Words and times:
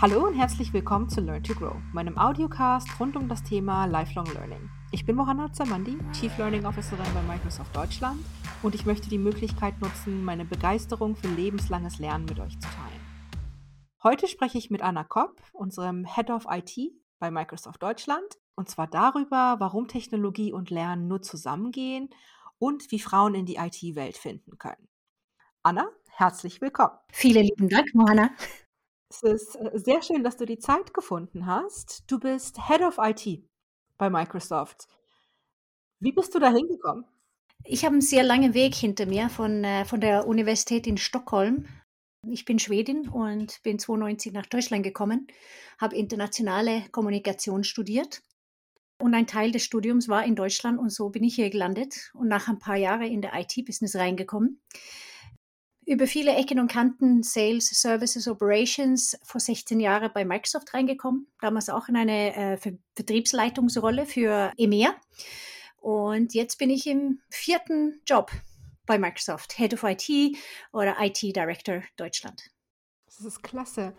Hallo 0.00 0.24
und 0.24 0.34
herzlich 0.34 0.72
willkommen 0.72 1.08
zu 1.08 1.20
Learn 1.20 1.42
to 1.42 1.54
Grow, 1.54 1.74
meinem 1.92 2.16
Audiocast 2.18 2.88
rund 3.00 3.16
um 3.16 3.28
das 3.28 3.42
Thema 3.42 3.84
Lifelong 3.86 4.32
Learning. 4.32 4.70
Ich 4.92 5.04
bin 5.04 5.16
Mohanna 5.16 5.52
Zamandi, 5.52 5.98
Chief 6.12 6.38
Learning 6.38 6.66
Officerin 6.66 7.04
bei 7.12 7.22
Microsoft 7.22 7.74
Deutschland 7.74 8.24
und 8.62 8.76
ich 8.76 8.86
möchte 8.86 9.08
die 9.08 9.18
Möglichkeit 9.18 9.80
nutzen, 9.80 10.24
meine 10.24 10.44
Begeisterung 10.44 11.16
für 11.16 11.26
lebenslanges 11.26 11.98
Lernen 11.98 12.26
mit 12.26 12.38
euch 12.38 12.52
zu 12.60 12.68
teilen. 12.68 13.42
Heute 14.04 14.28
spreche 14.28 14.56
ich 14.56 14.70
mit 14.70 14.82
Anna 14.82 15.02
Kopp, 15.02 15.42
unserem 15.52 16.04
Head 16.04 16.30
of 16.30 16.46
IT 16.48 16.78
bei 17.18 17.32
Microsoft 17.32 17.82
Deutschland, 17.82 18.38
und 18.54 18.70
zwar 18.70 18.86
darüber, 18.86 19.56
warum 19.58 19.88
Technologie 19.88 20.52
und 20.52 20.70
Lernen 20.70 21.08
nur 21.08 21.22
zusammengehen 21.22 22.08
und 22.60 22.92
wie 22.92 23.00
Frauen 23.00 23.34
in 23.34 23.46
die 23.46 23.56
IT-Welt 23.56 24.16
finden 24.16 24.58
können. 24.58 24.88
Anna, 25.64 25.88
herzlich 26.10 26.60
willkommen. 26.60 26.94
Vielen 27.10 27.46
lieben 27.46 27.68
Dank, 27.68 27.92
Mohanna. 27.94 28.30
Es 29.10 29.22
ist 29.22 29.56
äh, 29.56 29.70
sehr 29.78 30.02
schön, 30.02 30.22
dass 30.22 30.36
du 30.36 30.44
die 30.44 30.58
Zeit 30.58 30.92
gefunden 30.92 31.46
hast. 31.46 32.04
Du 32.08 32.18
bist 32.18 32.68
Head 32.68 32.82
of 32.82 32.98
IT 32.98 33.42
bei 33.96 34.10
Microsoft. 34.10 34.86
Wie 36.00 36.12
bist 36.12 36.34
du 36.34 36.38
da 36.38 36.52
hingekommen? 36.52 37.04
Ich 37.64 37.84
habe 37.84 37.94
einen 37.94 38.02
sehr 38.02 38.22
langen 38.22 38.54
Weg 38.54 38.74
hinter 38.74 39.06
mir 39.06 39.28
von, 39.30 39.64
äh, 39.64 39.84
von 39.84 40.00
der 40.00 40.26
Universität 40.26 40.86
in 40.86 40.96
Stockholm. 40.96 41.66
Ich 42.28 42.44
bin 42.44 42.58
Schwedin 42.58 43.08
und 43.08 43.62
bin 43.62 43.78
92 43.78 44.32
nach 44.32 44.46
Deutschland 44.46 44.82
gekommen, 44.82 45.28
habe 45.80 45.96
internationale 45.96 46.82
Kommunikation 46.90 47.64
studiert 47.64 48.22
und 49.00 49.14
ein 49.14 49.26
Teil 49.26 49.52
des 49.52 49.64
Studiums 49.64 50.08
war 50.08 50.24
in 50.24 50.34
Deutschland 50.34 50.78
und 50.78 50.90
so 50.92 51.10
bin 51.10 51.24
ich 51.24 51.36
hier 51.36 51.48
gelandet 51.50 52.10
und 52.14 52.28
nach 52.28 52.48
ein 52.48 52.58
paar 52.58 52.76
Jahren 52.76 53.02
in 53.02 53.22
der 53.22 53.32
IT-Business 53.34 53.96
reingekommen 53.96 54.60
über 55.88 56.06
viele 56.06 56.36
Ecken 56.36 56.60
und 56.60 56.70
Kanten 56.70 57.22
Sales, 57.22 57.68
Services, 57.68 58.28
Operations 58.28 59.18
vor 59.24 59.40
16 59.40 59.80
Jahren 59.80 60.10
bei 60.12 60.22
Microsoft 60.26 60.74
reingekommen, 60.74 61.26
damals 61.40 61.70
auch 61.70 61.88
in 61.88 61.96
eine 61.96 62.36
äh, 62.36 62.76
Vertriebsleitungsrolle 62.94 64.04
für 64.04 64.52
EMEA. 64.58 64.94
Und 65.78 66.34
jetzt 66.34 66.58
bin 66.58 66.68
ich 66.68 66.86
im 66.86 67.20
vierten 67.30 68.02
Job 68.06 68.30
bei 68.84 68.98
Microsoft, 68.98 69.56
Head 69.56 69.72
of 69.72 69.82
IT 69.82 70.36
oder 70.72 70.96
IT 71.00 71.22
Director 71.22 71.82
Deutschland. 71.96 72.42
Das 73.06 73.20
ist 73.20 73.42
klasse. 73.42 73.96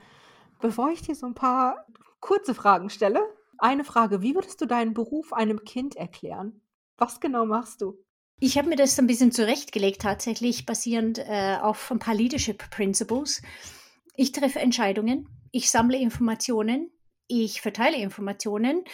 Bevor 0.61 0.91
ich 0.91 1.01
dir 1.01 1.15
so 1.15 1.25
ein 1.25 1.33
paar 1.33 1.87
kurze 2.19 2.53
Fragen 2.53 2.91
stelle, 2.91 3.21
eine 3.57 3.83
Frage, 3.83 4.21
wie 4.21 4.35
würdest 4.35 4.61
du 4.61 4.67
deinen 4.67 4.93
Beruf 4.93 5.33
einem 5.33 5.63
Kind 5.63 5.95
erklären? 5.95 6.61
Was 6.97 7.19
genau 7.19 7.47
machst 7.47 7.81
du? 7.81 7.97
Ich 8.41 8.57
habe 8.57 8.69
mir 8.69 8.77
das 8.77 8.97
ein 8.97 9.07
bisschen 9.07 9.33
zurechtgelegt, 9.33 10.01
tatsächlich 10.01 10.65
basierend 10.65 11.19
äh, 11.19 11.57
auf 11.61 11.91
ein 11.91 11.99
paar 11.99 12.15
Leadership 12.15 12.69
Principles. 12.69 13.41
Ich 14.15 14.31
treffe 14.31 14.59
Entscheidungen, 14.59 15.27
ich 15.51 15.69
sammle 15.69 15.97
Informationen, 15.97 16.89
ich 17.27 17.59
verteile 17.61 17.97
Informationen 17.97 18.85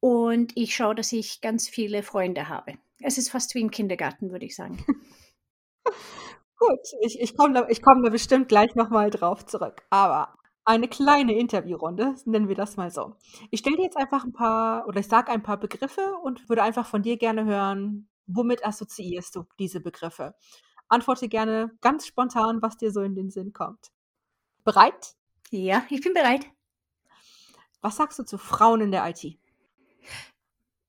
und 0.00 0.56
ich 0.56 0.74
schaue, 0.74 0.94
dass 0.94 1.12
ich 1.12 1.42
ganz 1.42 1.68
viele 1.68 2.02
Freunde 2.02 2.48
habe. 2.48 2.78
Es 3.00 3.18
ist 3.18 3.30
fast 3.30 3.54
wie 3.54 3.60
im 3.60 3.70
Kindergarten, 3.70 4.30
würde 4.30 4.46
ich 4.46 4.56
sagen. 4.56 4.82
Gut, 6.58 6.80
ich, 7.02 7.20
ich 7.20 7.36
komme 7.36 7.52
da, 7.52 7.68
komm 7.82 8.02
da 8.02 8.08
bestimmt 8.08 8.48
gleich 8.48 8.74
nochmal 8.74 9.10
drauf 9.10 9.44
zurück. 9.44 9.82
Aber 9.90 10.34
eine 10.64 10.88
kleine 10.88 11.36
Interviewrunde, 11.36 12.14
nennen 12.24 12.48
wir 12.48 12.54
das 12.54 12.78
mal 12.78 12.90
so. 12.90 13.16
Ich 13.50 13.60
stelle 13.60 13.76
dir 13.76 13.84
jetzt 13.84 13.98
einfach 13.98 14.24
ein 14.24 14.32
paar 14.32 14.88
oder 14.88 15.00
ich 15.00 15.08
sage 15.08 15.30
ein 15.30 15.42
paar 15.42 15.58
Begriffe 15.58 16.14
und 16.22 16.48
würde 16.48 16.62
einfach 16.62 16.86
von 16.86 17.02
dir 17.02 17.18
gerne 17.18 17.44
hören, 17.44 18.08
Womit 18.26 18.64
assoziierst 18.64 19.36
du 19.36 19.44
diese 19.58 19.80
Begriffe? 19.80 20.34
Antworte 20.88 21.28
gerne 21.28 21.70
ganz 21.80 22.06
spontan, 22.06 22.62
was 22.62 22.76
dir 22.76 22.90
so 22.90 23.02
in 23.02 23.14
den 23.14 23.30
Sinn 23.30 23.52
kommt. 23.52 23.90
Bereit? 24.64 25.16
Ja, 25.50 25.84
ich 25.90 26.00
bin 26.00 26.14
bereit. 26.14 26.46
Was 27.80 27.96
sagst 27.96 28.18
du 28.18 28.22
zu 28.22 28.38
Frauen 28.38 28.80
in 28.80 28.90
der 28.90 29.06
IT? 29.08 29.38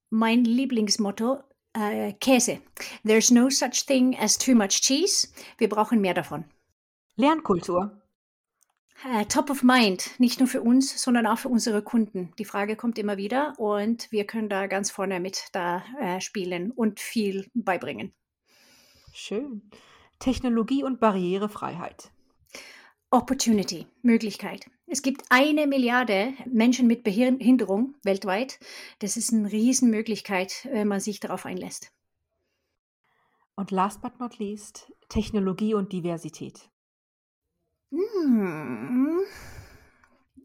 Mein 0.09 0.45
Lieblingsmotto, 0.45 1.43
äh, 1.73 2.13
Käse. 2.13 2.61
There's 3.03 3.31
no 3.31 3.49
such 3.49 3.85
thing 3.85 4.17
as 4.17 4.37
too 4.37 4.55
much 4.55 4.81
cheese. 4.81 5.27
Wir 5.57 5.67
brauchen 5.67 5.99
mehr 5.99 6.13
davon. 6.13 6.45
Lernkultur. 7.17 8.01
Äh, 9.03 9.25
top 9.25 9.49
of 9.49 9.61
mind, 9.61 10.19
nicht 10.19 10.39
nur 10.39 10.47
für 10.47 10.61
uns, 10.61 11.01
sondern 11.01 11.27
auch 11.27 11.37
für 11.37 11.49
unsere 11.49 11.81
Kunden. 11.81 12.31
Die 12.39 12.45
Frage 12.45 12.75
kommt 12.75 12.97
immer 12.97 13.17
wieder 13.17 13.53
und 13.57 14.11
wir 14.11 14.25
können 14.25 14.49
da 14.49 14.67
ganz 14.67 14.89
vorne 14.89 15.19
mit 15.19 15.49
da 15.51 15.83
äh, 15.99 16.21
spielen 16.21 16.71
und 16.71 16.99
viel 16.99 17.49
beibringen. 17.53 18.13
Schön. 19.13 19.69
Technologie 20.19 20.83
und 20.83 20.99
Barrierefreiheit. 20.99 22.11
Opportunity, 23.11 23.85
Möglichkeit. 24.01 24.69
Es 24.87 25.01
gibt 25.01 25.23
eine 25.29 25.67
Milliarde 25.67 26.33
Menschen 26.45 26.87
mit 26.87 27.03
Behinderung 27.03 27.95
weltweit. 28.03 28.59
Das 28.99 29.17
ist 29.17 29.33
eine 29.33 29.51
Riesenmöglichkeit, 29.51 30.67
wenn 30.71 30.87
man 30.87 30.99
sich 30.99 31.19
darauf 31.19 31.45
einlässt. 31.45 31.91
Und 33.55 33.71
last 33.71 34.01
but 34.01 34.19
not 34.19 34.37
least, 34.37 34.91
Technologie 35.09 35.73
und 35.73 35.93
Diversität. 35.93 36.69
Hm. 37.91 39.25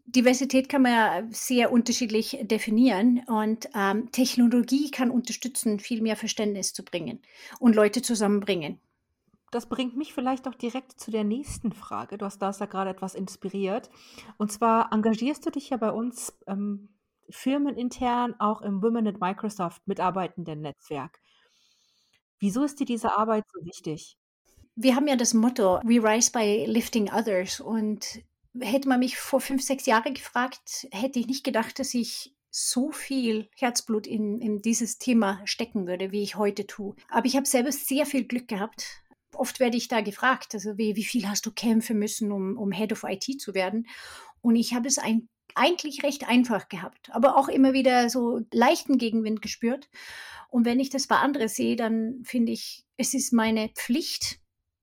Diversität 0.07 0.69
kann 0.69 0.83
man 0.83 0.93
ja 0.93 1.23
sehr 1.31 1.73
unterschiedlich 1.73 2.39
definieren 2.43 3.23
und 3.27 3.69
ähm, 3.75 4.11
Technologie 4.13 4.91
kann 4.91 5.11
unterstützen, 5.11 5.79
viel 5.79 6.03
mehr 6.03 6.17
Verständnis 6.17 6.73
zu 6.73 6.85
bringen 6.85 7.21
und 7.61 7.77
Leute 7.77 8.03
zusammenbringen. 8.03 8.81
Das 9.53 9.69
bringt 9.69 9.97
mich 9.97 10.15
vielleicht 10.15 10.49
auch 10.49 10.55
direkt 10.55 11.01
zu 11.01 11.11
der 11.11 11.25
nächsten 11.25 11.73
Frage. 11.73 12.19
Du 12.19 12.27
hast 12.27 12.41
da 12.41 12.51
ja 12.53 12.67
gerade 12.67 12.91
etwas 12.91 13.15
inspiriert. 13.15 13.91
Und 14.39 14.53
zwar 14.53 14.93
engagierst 14.93 15.47
du 15.47 15.51
dich 15.51 15.71
ja 15.71 15.77
bei 15.79 15.91
uns 15.93 16.33
ähm, 16.47 16.91
firmenintern 17.31 18.35
auch 18.41 18.63
im 18.63 18.83
Women 18.83 19.09
at 19.09 19.21
Microsoft 19.21 19.87
mitarbeitenden 19.89 20.61
Netzwerk. 20.63 21.21
Wieso 22.41 22.65
ist 22.65 22.81
dir 22.81 22.87
diese 22.87 23.17
Arbeit 23.17 23.45
so 23.53 23.65
wichtig? 23.65 24.19
Wir 24.83 24.97
haben 24.97 25.07
ja 25.07 25.17
das 25.17 25.35
Motto, 25.35 25.79
We 25.85 26.03
Rise 26.03 26.31
by 26.31 26.65
Lifting 26.67 27.11
Others. 27.13 27.61
Und 27.61 28.23
hätte 28.59 28.89
man 28.89 29.01
mich 29.01 29.19
vor 29.19 29.41
fünf, 29.41 29.63
sechs 29.63 29.85
Jahren 29.85 30.15
gefragt, 30.15 30.89
hätte 30.91 31.19
ich 31.19 31.27
nicht 31.27 31.45
gedacht, 31.45 31.79
dass 31.79 31.93
ich 31.93 32.35
so 32.51 32.91
viel 32.91 33.49
Herzblut 33.57 34.07
in, 34.07 34.41
in 34.41 34.63
dieses 34.63 34.99
Thema 34.99 35.41
stecken 35.45 35.87
würde, 35.87 36.13
wie 36.13 36.23
ich 36.23 36.37
heute 36.37 36.67
tue. 36.67 36.97
Aber 37.11 37.27
ich 37.27 37.37
habe 37.37 37.47
selber 37.47 37.71
sehr 37.71 38.07
viel 38.07 38.25
Glück 38.25 38.49
gehabt. 38.49 39.03
Oft 39.35 39.61
werde 39.61 39.77
ich 39.77 39.89
da 39.89 40.01
gefragt, 40.01 40.55
also 40.55 40.79
wie, 40.79 40.97
wie 40.97 41.05
viel 41.05 41.29
hast 41.29 41.45
du 41.47 41.53
kämpfen 41.53 41.99
müssen, 41.99 42.33
um, 42.33 42.57
um 42.57 42.73
Head 42.73 42.93
of 42.93 43.05
IT 43.05 43.41
zu 43.41 43.55
werden? 43.55 43.87
Und 44.41 44.57
ich 44.57 44.75
habe 44.75 44.89
es 44.89 44.99
ein, 44.99 45.29
eigentlich 45.55 46.03
recht 46.03 46.27
einfach 46.27 46.69
gehabt, 46.69 47.11
aber 47.13 47.37
auch 47.37 47.49
immer 47.49 47.75
wieder 47.75 48.09
so 48.09 48.41
leichten 48.51 48.97
Gegenwind 48.97 49.43
gespürt. 49.43 49.91
Und 50.49 50.65
wenn 50.65 50.81
ich 50.81 50.89
das 50.89 51.07
bei 51.07 51.17
anderen 51.17 51.49
sehe, 51.49 51.77
dann 51.77 52.23
finde 52.25 52.53
ich, 52.53 52.85
es 52.97 53.15
ist 53.15 53.33
meine 53.33 53.69
Pflicht, 53.69 54.41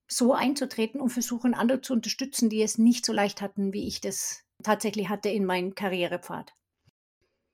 so 0.08 0.34
einzutreten 0.34 1.02
und 1.02 1.10
versuchen, 1.10 1.54
andere 1.54 1.82
zu 1.82 1.94
unterstützen, 1.94 2.50
die 2.50 2.62
es 2.62 2.78
nicht 2.78 3.06
so 3.06 3.14
leicht 3.14 3.42
hatten, 3.42 3.74
wie 3.74 3.88
ich 3.88 4.02
das 4.02 4.44
tatsächlich 4.64 5.10
hatte 5.10 5.30
in 5.30 5.46
meinem 5.46 5.76
Karrierepfad. 5.76 6.54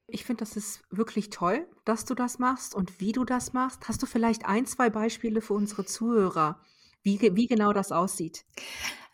Ich 0.07 0.25
finde, 0.25 0.41
das 0.41 0.55
ist 0.55 0.83
wirklich 0.89 1.29
toll, 1.29 1.67
dass 1.85 2.05
du 2.05 2.13
das 2.13 2.37
machst 2.37 2.75
und 2.75 2.99
wie 2.99 3.13
du 3.13 3.25
das 3.25 3.53
machst. 3.53 3.87
Hast 3.87 4.01
du 4.01 4.05
vielleicht 4.05 4.45
ein, 4.45 4.65
zwei 4.65 4.89
Beispiele 4.89 5.41
für 5.41 5.53
unsere 5.53 5.85
Zuhörer, 5.85 6.59
wie, 7.01 7.19
wie 7.35 7.47
genau 7.47 7.73
das 7.73 7.91
aussieht? 7.91 8.45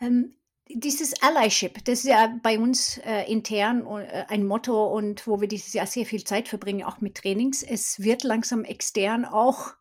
Ähm, 0.01 0.35
dieses 0.67 1.21
Allyship, 1.21 1.83
das 1.85 1.99
ist 1.99 2.09
ja 2.09 2.35
bei 2.43 2.59
uns 2.59 2.97
äh, 2.99 3.23
intern 3.31 3.85
äh, 3.87 4.25
ein 4.27 4.45
Motto 4.45 4.95
und 4.95 5.25
wo 5.25 5.41
wir 5.41 5.47
dieses 5.47 5.73
Jahr 5.73 5.87
sehr 5.87 6.05
viel 6.05 6.23
Zeit 6.23 6.47
verbringen, 6.47 6.83
auch 6.83 7.01
mit 7.01 7.15
Trainings. 7.15 7.63
Es 7.63 8.01
wird 8.01 8.23
langsam 8.23 8.63
extern 8.63 9.25
auch 9.25 9.73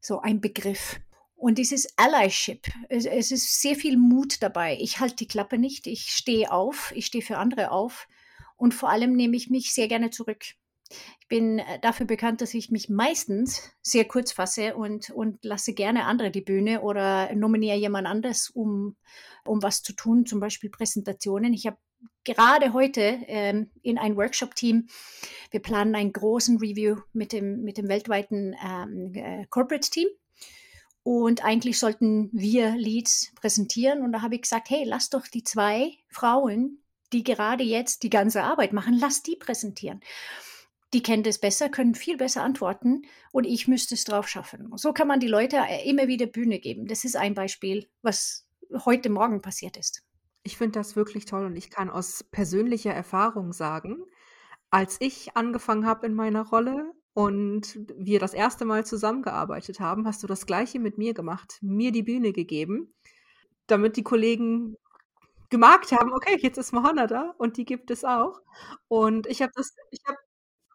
so 0.00 0.20
ein 0.20 0.40
Begriff. 0.40 1.00
Und 1.40 1.56
dieses 1.56 1.88
Allyship, 1.96 2.66
es, 2.90 3.06
es, 3.06 3.30
ist 3.30 3.62
sehr 3.62 3.74
viel 3.74 3.96
Mut 3.96 4.42
dabei. 4.42 4.76
Ich 4.78 5.00
halte 5.00 5.16
die 5.16 5.26
Klappe 5.26 5.56
nicht, 5.56 5.86
ich 5.86 6.10
stehe 6.10 6.52
auf, 6.52 6.92
ich 6.94 7.06
stehe 7.06 7.24
für 7.24 7.38
andere 7.38 7.70
auf 7.70 8.08
und 8.58 8.74
vor 8.74 8.90
allem 8.90 9.14
nehme 9.14 9.38
ich 9.38 9.48
mich 9.48 9.72
sehr 9.72 9.88
gerne 9.88 10.10
zurück. 10.10 10.44
Ich 11.18 11.28
bin 11.28 11.60
äh, 11.60 11.80
dafür 11.80 12.04
bekannt, 12.04 12.42
dass 12.42 12.52
ich 12.52 12.70
mich 12.70 12.90
meistens 12.90 13.72
sehr 13.80 14.04
kurz 14.04 14.32
fasse 14.32 14.76
und, 14.76 15.08
und 15.08 15.42
lasse 15.42 15.72
gerne 15.72 16.04
andere 16.04 16.30
die 16.30 16.42
Bühne 16.42 16.82
oder 16.82 17.34
nominiere 17.34 17.78
jemand 17.78 18.06
anders, 18.06 18.50
um, 18.50 18.96
um 19.46 19.62
was 19.62 19.82
zu 19.82 19.94
tun, 19.94 20.26
zum 20.26 20.40
Beispiel 20.40 20.68
Präsentationen. 20.68 21.54
Ich 21.54 21.66
habe 21.66 21.78
gerade 22.24 22.74
heute 22.74 23.00
ähm, 23.00 23.70
in 23.80 23.96
ein 23.96 24.14
Workshop-Team. 24.14 24.88
Wir 25.50 25.60
planen 25.60 25.94
einen 25.94 26.12
großen 26.12 26.58
Review 26.58 26.96
mit 27.14 27.32
dem, 27.32 27.62
mit 27.62 27.78
dem 27.78 27.88
weltweiten 27.88 28.54
ähm, 28.62 29.14
äh, 29.14 29.46
Corporate-Team. 29.48 30.08
Und 31.02 31.44
eigentlich 31.44 31.78
sollten 31.78 32.28
wir 32.32 32.76
Leads 32.76 33.32
präsentieren. 33.34 34.02
Und 34.02 34.12
da 34.12 34.22
habe 34.22 34.34
ich 34.34 34.42
gesagt, 34.42 34.70
hey, 34.70 34.84
lass 34.84 35.10
doch 35.10 35.26
die 35.26 35.42
zwei 35.42 35.96
Frauen, 36.08 36.82
die 37.12 37.24
gerade 37.24 37.64
jetzt 37.64 38.02
die 38.02 38.10
ganze 38.10 38.42
Arbeit 38.42 38.72
machen, 38.72 38.98
lass 38.98 39.22
die 39.22 39.36
präsentieren. 39.36 40.00
Die 40.92 41.02
kennen 41.02 41.22
das 41.22 41.38
besser, 41.38 41.68
können 41.68 41.94
viel 41.94 42.16
besser 42.16 42.42
antworten 42.42 43.02
und 43.30 43.44
ich 43.44 43.68
müsste 43.68 43.94
es 43.94 44.04
drauf 44.04 44.28
schaffen. 44.28 44.72
So 44.76 44.92
kann 44.92 45.06
man 45.06 45.20
die 45.20 45.28
Leute 45.28 45.58
immer 45.84 46.08
wieder 46.08 46.26
Bühne 46.26 46.58
geben. 46.58 46.86
Das 46.86 47.04
ist 47.04 47.16
ein 47.16 47.34
Beispiel, 47.34 47.88
was 48.02 48.46
heute 48.84 49.08
Morgen 49.08 49.40
passiert 49.40 49.76
ist. 49.76 50.02
Ich 50.42 50.56
finde 50.56 50.78
das 50.80 50.96
wirklich 50.96 51.26
toll 51.26 51.46
und 51.46 51.56
ich 51.56 51.70
kann 51.70 51.90
aus 51.90 52.24
persönlicher 52.24 52.92
Erfahrung 52.92 53.52
sagen, 53.52 53.98
als 54.70 54.96
ich 55.00 55.36
angefangen 55.36 55.86
habe 55.86 56.06
in 56.06 56.14
meiner 56.14 56.42
Rolle 56.42 56.92
und 57.14 57.78
wir 57.96 58.20
das 58.20 58.34
erste 58.34 58.64
Mal 58.64 58.86
zusammengearbeitet 58.86 59.80
haben, 59.80 60.06
hast 60.06 60.22
du 60.22 60.26
das 60.26 60.46
Gleiche 60.46 60.78
mit 60.80 60.98
mir 60.98 61.14
gemacht, 61.14 61.58
mir 61.62 61.92
die 61.92 62.02
Bühne 62.04 62.32
gegeben, 62.32 62.94
damit 63.68 63.96
die 63.96 64.04
Kollegen 64.04 64.76
gemerkt 65.50 65.92
haben: 65.92 66.12
„Okay, 66.14 66.38
jetzt 66.42 66.58
ist 66.58 66.72
Mohanna 66.72 67.06
da 67.06 67.34
und 67.38 67.56
die 67.58 67.64
gibt 67.66 67.90
es 67.90 68.04
auch.“ 68.04 68.42
Und 68.88 69.26
ich 69.28 69.42
habe 69.42 69.52
das 69.56 69.74
ich 69.90 70.00
habe 70.08 70.18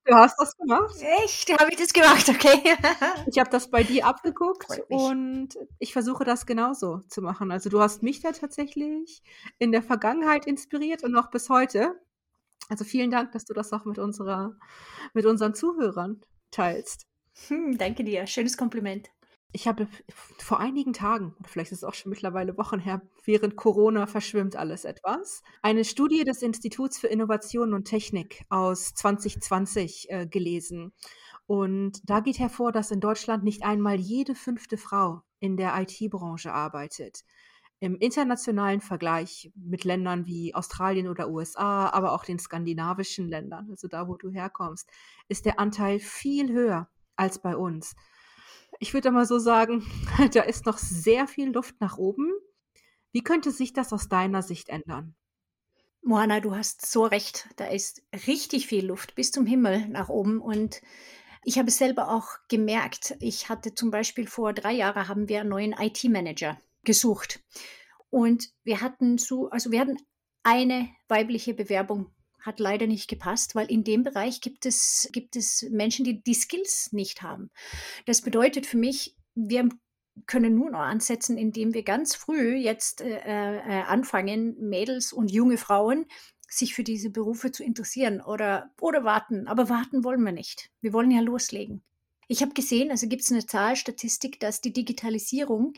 du 0.05 0.15
hast 0.15 0.35
das 0.39 0.55
gemacht? 0.57 0.95
Echt? 1.23 1.51
Habe 1.59 1.71
ich 1.71 1.77
das 1.77 1.93
gemacht? 1.93 2.29
Okay. 2.29 2.61
Ich 3.27 3.39
habe 3.39 3.49
das 3.49 3.69
bei 3.71 3.83
dir 3.83 4.05
abgeguckt 4.07 4.79
und 4.89 5.49
ich 5.79 5.93
versuche 5.93 6.23
das 6.25 6.45
genauso 6.45 6.99
zu 7.09 7.21
machen. 7.21 7.51
Also, 7.51 7.69
du 7.69 7.81
hast 7.81 8.03
mich 8.03 8.21
da 8.21 8.31
tatsächlich 8.31 9.21
in 9.59 9.71
der 9.71 9.83
Vergangenheit 9.83 10.45
inspiriert 10.47 11.03
und 11.03 11.11
noch 11.11 11.31
bis 11.31 11.49
heute. 11.49 11.95
Also, 12.69 12.83
vielen 12.83 13.11
Dank, 13.11 13.31
dass 13.31 13.45
du 13.45 13.53
das 13.53 13.71
auch 13.73 13.85
mit 13.85 13.99
unserer 13.99 14.55
mit 15.13 15.25
unseren 15.25 15.53
Zuhörern 15.53 16.21
teilst. 16.51 17.05
Hm, 17.47 17.77
danke 17.77 18.03
dir. 18.03 18.27
Schönes 18.27 18.57
Kompliment. 18.57 19.09
Ich 19.55 19.69
habe 19.69 19.87
vor 20.37 20.59
einigen 20.59 20.91
Tagen, 20.91 21.33
oder 21.39 21.47
vielleicht 21.47 21.71
ist 21.71 21.77
es 21.77 21.83
auch 21.85 21.93
schon 21.93 22.09
mittlerweile 22.09 22.57
Wochen 22.57 22.79
her, 22.79 23.01
während 23.23 23.55
Corona 23.55 24.05
verschwimmt 24.05 24.57
alles 24.57 24.83
etwas, 24.83 25.43
eine 25.61 25.85
Studie 25.85 26.25
des 26.25 26.41
Instituts 26.41 26.97
für 26.97 27.07
Innovation 27.07 27.73
und 27.73 27.85
Technik 27.85 28.43
aus 28.49 28.93
2020, 28.95 30.09
äh, 30.09 30.27
gelesen. 30.27 30.91
Und 31.47 32.01
da 32.03 32.19
geht 32.19 32.37
hervor, 32.37 32.73
dass 32.73 32.91
in 32.91 32.99
Deutschland 32.99 33.45
nicht 33.45 33.63
einmal 33.63 33.95
jede 33.95 34.35
fünfte 34.35 34.75
Frau 34.77 35.21
in 35.39 35.55
der 35.55 35.73
IT-Branche 35.79 36.51
arbeitet. 36.51 37.23
Im 37.79 37.97
internationalen 37.97 38.81
Vergleich 38.81 39.51
mit 39.55 39.83
Ländern 39.83 40.25
wie 40.25 40.55
Australien 40.55 41.07
oder 41.07 41.29
USA, 41.29 41.89
aber 41.89 42.13
auch 42.13 42.23
den 42.23 42.39
skandinavischen 42.39 43.27
Ländern, 43.27 43.69
also 43.69 43.87
da, 43.87 44.07
wo 44.07 44.15
du 44.15 44.29
herkommst, 44.29 44.89
ist 45.27 45.45
der 45.45 45.59
Anteil 45.59 45.99
viel 45.99 46.51
höher 46.51 46.89
als 47.15 47.39
bei 47.39 47.55
uns. 47.55 47.95
Ich 48.79 48.93
würde 48.93 49.11
mal 49.11 49.25
so 49.25 49.39
sagen, 49.39 49.83
da 50.33 50.41
ist 50.41 50.65
noch 50.65 50.77
sehr 50.77 51.27
viel 51.27 51.51
Luft 51.51 51.79
nach 51.81 51.97
oben. 51.97 52.31
Wie 53.11 53.23
könnte 53.23 53.51
sich 53.51 53.73
das 53.73 53.93
aus 53.93 54.09
deiner 54.09 54.41
Sicht 54.41 54.69
ändern? 54.69 55.15
Moana, 56.01 56.39
du 56.39 56.55
hast 56.55 56.85
so 56.85 57.03
recht. 57.03 57.49
Da 57.55 57.65
ist 57.65 58.03
richtig 58.27 58.67
viel 58.67 58.85
Luft 58.85 59.15
bis 59.15 59.31
zum 59.31 59.45
Himmel 59.45 59.87
nach 59.87 60.09
oben. 60.09 60.39
Und 60.39 60.81
ich 61.43 61.57
habe 61.57 61.69
es 61.69 61.77
selber 61.77 62.09
auch 62.09 62.27
gemerkt. 62.47 63.15
Ich 63.19 63.49
hatte 63.49 63.73
zum 63.73 63.89
Beispiel 63.89 64.27
vor 64.27 64.53
drei 64.53 64.73
Jahren 64.73 65.07
haben 65.07 65.29
wir 65.29 65.41
einen 65.41 65.49
neuen 65.49 65.73
IT-Manager 65.73 66.59
gesucht. 66.85 67.41
Und 68.09 68.49
wir 68.63 68.81
hatten 68.81 69.17
so, 69.17 69.49
also 69.49 69.71
wir 69.71 69.79
hatten 69.81 69.97
eine 70.43 70.89
weibliche 71.07 71.53
Bewerbung 71.53 72.11
hat 72.45 72.59
leider 72.59 72.85
nicht 72.85 73.09
gepasst, 73.09 73.55
weil 73.55 73.69
in 73.71 73.83
dem 73.83 74.03
Bereich 74.03 74.39
gibt 74.39 74.65
es, 74.65 75.09
gibt 75.11 75.35
es 75.35 75.65
Menschen, 75.71 76.05
die 76.05 76.21
die 76.21 76.35
Skills 76.35 76.93
nicht 76.93 77.23
haben. 77.23 77.49
Das 78.05 78.21
bedeutet 78.21 78.67
für 78.67 78.77
mich, 78.77 79.15
wir 79.33 79.67
können 80.27 80.55
nur 80.55 80.69
noch 80.69 80.79
ansetzen, 80.79 81.37
indem 81.37 81.73
wir 81.73 81.83
ganz 81.83 82.15
früh 82.15 82.55
jetzt 82.55 83.01
äh, 83.01 83.17
äh, 83.17 83.81
anfangen, 83.83 84.55
Mädels 84.59 85.11
und 85.11 85.31
junge 85.31 85.57
Frauen 85.57 86.05
sich 86.47 86.73
für 86.73 86.83
diese 86.83 87.09
Berufe 87.09 87.51
zu 87.51 87.63
interessieren 87.63 88.21
oder, 88.21 88.71
oder 88.79 89.03
warten. 89.03 89.47
Aber 89.47 89.67
warten 89.67 90.03
wollen 90.03 90.23
wir 90.23 90.31
nicht. 90.31 90.69
Wir 90.79 90.93
wollen 90.93 91.11
ja 91.11 91.21
loslegen. 91.21 91.83
Ich 92.27 92.41
habe 92.41 92.53
gesehen, 92.53 92.91
also 92.91 93.07
gibt 93.07 93.23
es 93.23 93.31
eine 93.31 93.45
Zahl, 93.45 93.75
Statistik, 93.75 94.39
dass 94.39 94.61
die 94.61 94.73
Digitalisierung 94.73 95.73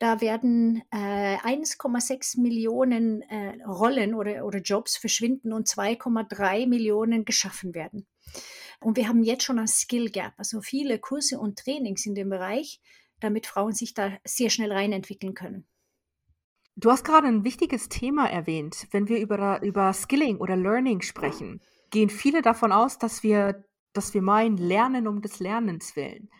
da 0.00 0.22
werden 0.22 0.82
äh, 0.90 1.36
1,6 1.36 2.40
Millionen 2.40 3.20
äh, 3.22 3.62
Rollen 3.64 4.14
oder, 4.14 4.46
oder 4.46 4.58
Jobs 4.60 4.96
verschwinden 4.96 5.52
und 5.52 5.68
2,3 5.68 6.66
Millionen 6.66 7.26
geschaffen 7.26 7.74
werden. 7.74 8.06
Und 8.80 8.96
wir 8.96 9.08
haben 9.08 9.22
jetzt 9.22 9.44
schon 9.44 9.58
ein 9.58 9.68
Skill 9.68 10.08
Gap, 10.08 10.32
also 10.38 10.62
viele 10.62 10.98
Kurse 10.98 11.38
und 11.38 11.58
Trainings 11.58 12.06
in 12.06 12.14
dem 12.14 12.30
Bereich, 12.30 12.80
damit 13.20 13.46
Frauen 13.46 13.72
sich 13.72 13.92
da 13.92 14.16
sehr 14.24 14.48
schnell 14.48 14.72
reinentwickeln 14.72 15.34
können. 15.34 15.66
Du 16.76 16.90
hast 16.90 17.04
gerade 17.04 17.28
ein 17.28 17.44
wichtiges 17.44 17.90
Thema 17.90 18.26
erwähnt. 18.26 18.86
Wenn 18.92 19.06
wir 19.06 19.18
über, 19.18 19.60
über 19.62 19.92
Skilling 19.92 20.38
oder 20.38 20.56
Learning 20.56 21.02
sprechen, 21.02 21.60
gehen 21.90 22.08
viele 22.08 22.40
davon 22.40 22.72
aus, 22.72 22.96
dass 22.96 23.22
wir, 23.22 23.66
dass 23.92 24.14
wir 24.14 24.22
meinen, 24.22 24.56
lernen 24.56 25.06
um 25.06 25.20
des 25.20 25.40
Lernens 25.40 25.94
willen. 25.94 26.30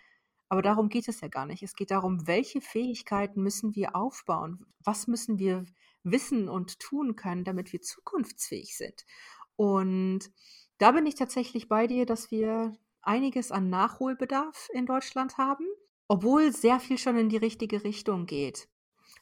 Aber 0.51 0.63
darum 0.63 0.89
geht 0.89 1.07
es 1.09 1.21
ja 1.21 1.29
gar 1.29 1.47
nicht. 1.47 1.63
Es 1.63 1.75
geht 1.75 1.93
darum, 1.93 2.27
welche 2.27 2.61
Fähigkeiten 2.61 3.41
müssen 3.41 3.77
wir 3.77 3.95
aufbauen? 3.95 4.67
Was 4.85 5.07
müssen 5.07 5.39
wir 5.39 5.65
wissen 6.03 6.49
und 6.49 6.81
tun 6.81 7.15
können, 7.15 7.45
damit 7.45 7.73
wir 7.73 7.81
zukunftsfähig 7.81 8.77
sind? 8.77 9.07
Und 9.55 10.31
da 10.79 10.91
bin 10.91 11.07
ich 11.07 11.15
tatsächlich 11.15 11.69
bei 11.69 11.87
dir, 11.87 12.05
dass 12.05 12.33
wir 12.33 12.77
einiges 13.01 13.53
an 13.53 13.71
Nachholbedarf 13.71 14.69
in 14.73 14.87
Deutschland 14.87 15.39
haben, 15.39 15.65
obwohl 16.09 16.53
sehr 16.53 16.81
viel 16.81 16.99
schon 16.99 17.17
in 17.17 17.29
die 17.29 17.37
richtige 17.37 17.85
Richtung 17.85 18.27
geht. 18.27 18.69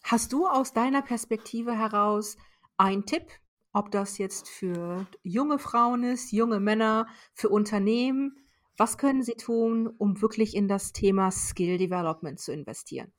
Hast 0.04 0.32
du 0.32 0.46
aus 0.46 0.72
deiner 0.72 1.02
Perspektive 1.02 1.76
heraus 1.76 2.38
einen 2.78 3.04
Tipp, 3.04 3.26
ob 3.74 3.90
das 3.90 4.16
jetzt 4.16 4.48
für 4.48 5.06
junge 5.22 5.58
Frauen 5.58 6.04
ist, 6.04 6.32
junge 6.32 6.58
Männer, 6.58 7.06
für 7.34 7.50
Unternehmen, 7.50 8.47
was 8.78 8.96
können 8.96 9.22
Sie 9.22 9.34
tun, 9.34 9.88
um 9.98 10.22
wirklich 10.22 10.54
in 10.54 10.68
das 10.68 10.92
Thema 10.92 11.30
Skill 11.30 11.78
Development 11.78 12.38
zu 12.38 12.52
investieren? 12.52 13.12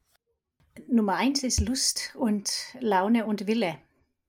Nummer 0.87 1.15
eins 1.15 1.43
ist 1.43 1.59
Lust 1.59 2.15
und 2.17 2.51
Laune 2.79 3.25
und 3.25 3.45
Wille. 3.45 3.77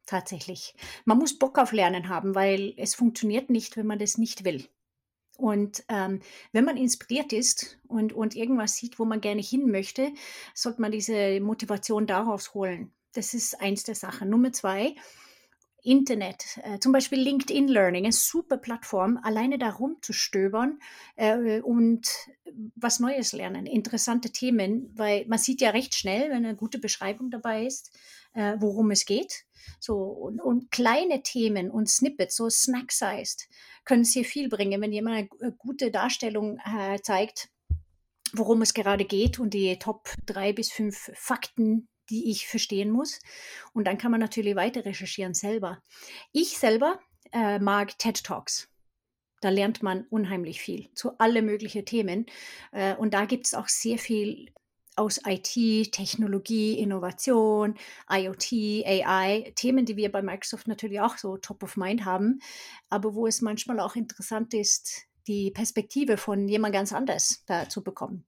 Tatsächlich. 0.06 0.74
Man 1.04 1.18
muss 1.18 1.38
Bock 1.38 1.56
auf 1.58 1.70
Lernen 1.70 2.08
haben, 2.08 2.34
weil 2.34 2.74
es 2.76 2.96
funktioniert 2.96 3.48
nicht, 3.48 3.76
wenn 3.76 3.86
man 3.86 4.00
das 4.00 4.18
nicht 4.18 4.44
will. 4.44 4.66
Und 5.38 5.84
ähm, 5.88 6.20
wenn 6.52 6.64
man 6.64 6.76
inspiriert 6.76 7.32
ist 7.32 7.78
und, 7.86 8.12
und 8.12 8.34
irgendwas 8.34 8.74
sieht, 8.74 8.98
wo 8.98 9.04
man 9.04 9.20
gerne 9.20 9.40
hin 9.40 9.70
möchte, 9.70 10.12
sollte 10.52 10.82
man 10.82 10.90
diese 10.90 11.40
Motivation 11.40 12.06
daraus 12.06 12.54
holen. 12.54 12.92
Das 13.14 13.34
ist 13.34 13.60
eins 13.60 13.84
der 13.84 13.94
Sachen. 13.94 14.28
Nummer 14.28 14.52
zwei, 14.52 14.96
Internet, 15.82 16.58
äh, 16.62 16.78
zum 16.78 16.92
Beispiel 16.92 17.20
LinkedIn 17.20 17.68
Learning, 17.68 18.04
eine 18.04 18.12
super 18.12 18.56
Plattform, 18.56 19.18
alleine 19.22 19.58
da 19.58 19.70
rumzustöbern 19.70 20.78
äh, 21.16 21.60
und 21.60 22.08
was 22.76 23.00
Neues 23.00 23.32
lernen, 23.32 23.66
interessante 23.66 24.30
Themen, 24.30 24.92
weil 24.94 25.26
man 25.26 25.38
sieht 25.38 25.60
ja 25.60 25.70
recht 25.70 25.94
schnell, 25.94 26.30
wenn 26.30 26.44
eine 26.44 26.56
gute 26.56 26.78
Beschreibung 26.78 27.30
dabei 27.30 27.66
ist, 27.66 27.90
äh, 28.34 28.56
worum 28.58 28.90
es 28.90 29.04
geht. 29.04 29.44
So, 29.78 29.96
und, 29.96 30.40
und, 30.40 30.70
kleine 30.70 31.22
Themen 31.22 31.70
und 31.70 31.88
Snippets, 31.88 32.36
so 32.36 32.48
snack-sized, 32.48 33.48
können 33.84 34.04
sehr 34.04 34.24
viel 34.24 34.48
bringen, 34.48 34.80
wenn 34.80 34.92
jemand 34.92 35.30
eine 35.40 35.52
gute 35.52 35.90
Darstellung 35.90 36.58
äh, 36.58 36.98
zeigt, 37.02 37.50
worum 38.32 38.62
es 38.62 38.74
gerade 38.74 39.04
geht 39.04 39.38
und 39.38 39.54
die 39.54 39.78
Top 39.78 40.10
drei 40.26 40.52
bis 40.52 40.70
fünf 40.70 41.10
Fakten 41.14 41.88
die 42.10 42.30
ich 42.30 42.46
verstehen 42.46 42.90
muss. 42.90 43.20
Und 43.72 43.86
dann 43.86 43.98
kann 43.98 44.10
man 44.10 44.20
natürlich 44.20 44.56
weiter 44.56 44.84
recherchieren 44.84 45.34
selber. 45.34 45.82
Ich 46.32 46.58
selber 46.58 46.98
äh, 47.32 47.58
mag 47.58 47.98
TED 47.98 48.24
Talks. 48.24 48.68
Da 49.40 49.48
lernt 49.48 49.82
man 49.82 50.06
unheimlich 50.10 50.60
viel 50.60 50.92
zu 50.92 51.18
alle 51.18 51.40
möglichen 51.40 51.86
Themen. 51.86 52.26
Äh, 52.72 52.94
und 52.96 53.14
da 53.14 53.24
gibt 53.24 53.46
es 53.46 53.54
auch 53.54 53.68
sehr 53.68 53.98
viel 53.98 54.52
aus 54.96 55.20
IT, 55.24 55.92
Technologie, 55.92 56.78
Innovation, 56.78 57.74
IoT, 58.10 58.52
AI, 58.84 59.52
Themen, 59.56 59.86
die 59.86 59.96
wir 59.96 60.12
bei 60.12 60.20
Microsoft 60.20 60.68
natürlich 60.68 61.00
auch 61.00 61.16
so 61.16 61.38
top 61.38 61.62
of 61.62 61.76
mind 61.76 62.04
haben, 62.04 62.40
aber 62.90 63.14
wo 63.14 63.26
es 63.26 63.40
manchmal 63.40 63.80
auch 63.80 63.96
interessant 63.96 64.52
ist, 64.52 65.06
die 65.26 65.50
Perspektive 65.52 66.16
von 66.16 66.48
jemand 66.48 66.74
ganz 66.74 66.92
anders 66.92 67.44
da 67.46 67.68
zu 67.68 67.82
bekommen. 67.82 68.26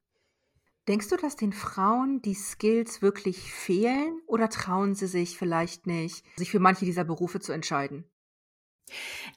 Denkst 0.89 1.09
du, 1.09 1.17
dass 1.17 1.37
den 1.37 1.53
Frauen 1.53 2.23
die 2.23 2.35
Skills 2.35 3.03
wirklich 3.03 3.53
fehlen 3.53 4.21
oder 4.27 4.49
trauen 4.49 4.95
sie 4.95 5.07
sich 5.07 5.39
vielleicht 5.39 5.87
nicht, 5.87 6.25
sich 6.37 6.51
für 6.51 6.59
manche 6.59 6.85
dieser 6.85 7.05
Berufe 7.05 7.39
zu 7.39 7.53
entscheiden? 7.53 8.05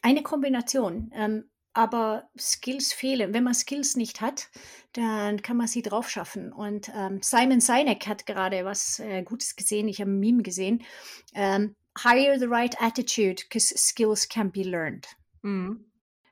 Eine 0.01 0.23
Kombination. 0.23 1.11
Ähm, 1.13 1.49
aber 1.75 2.29
Skills 2.39 2.93
fehlen. 2.93 3.33
Wenn 3.33 3.43
man 3.43 3.53
Skills 3.53 3.97
nicht 3.97 4.21
hat, 4.21 4.49
dann 4.93 5.41
kann 5.41 5.57
man 5.57 5.67
sie 5.67 5.81
drauf 5.81 6.09
schaffen. 6.09 6.53
Und 6.53 6.89
ähm, 6.95 7.19
Simon 7.21 7.59
Sinek 7.59 8.07
hat 8.07 8.25
gerade 8.25 8.63
was 8.63 8.99
äh, 8.99 9.23
Gutes 9.23 9.55
gesehen. 9.55 9.89
Ich 9.89 9.99
habe 9.99 10.09
ein 10.09 10.19
Meme 10.19 10.41
gesehen. 10.41 10.83
Ähm, 11.33 11.75
Hire 11.97 12.39
the 12.39 12.47
right 12.47 12.75
attitude, 12.81 13.43
because 13.43 13.73
skills 13.77 14.27
can 14.27 14.51
be 14.51 14.63
learned. 14.63 15.07
Mhm. 15.43 15.85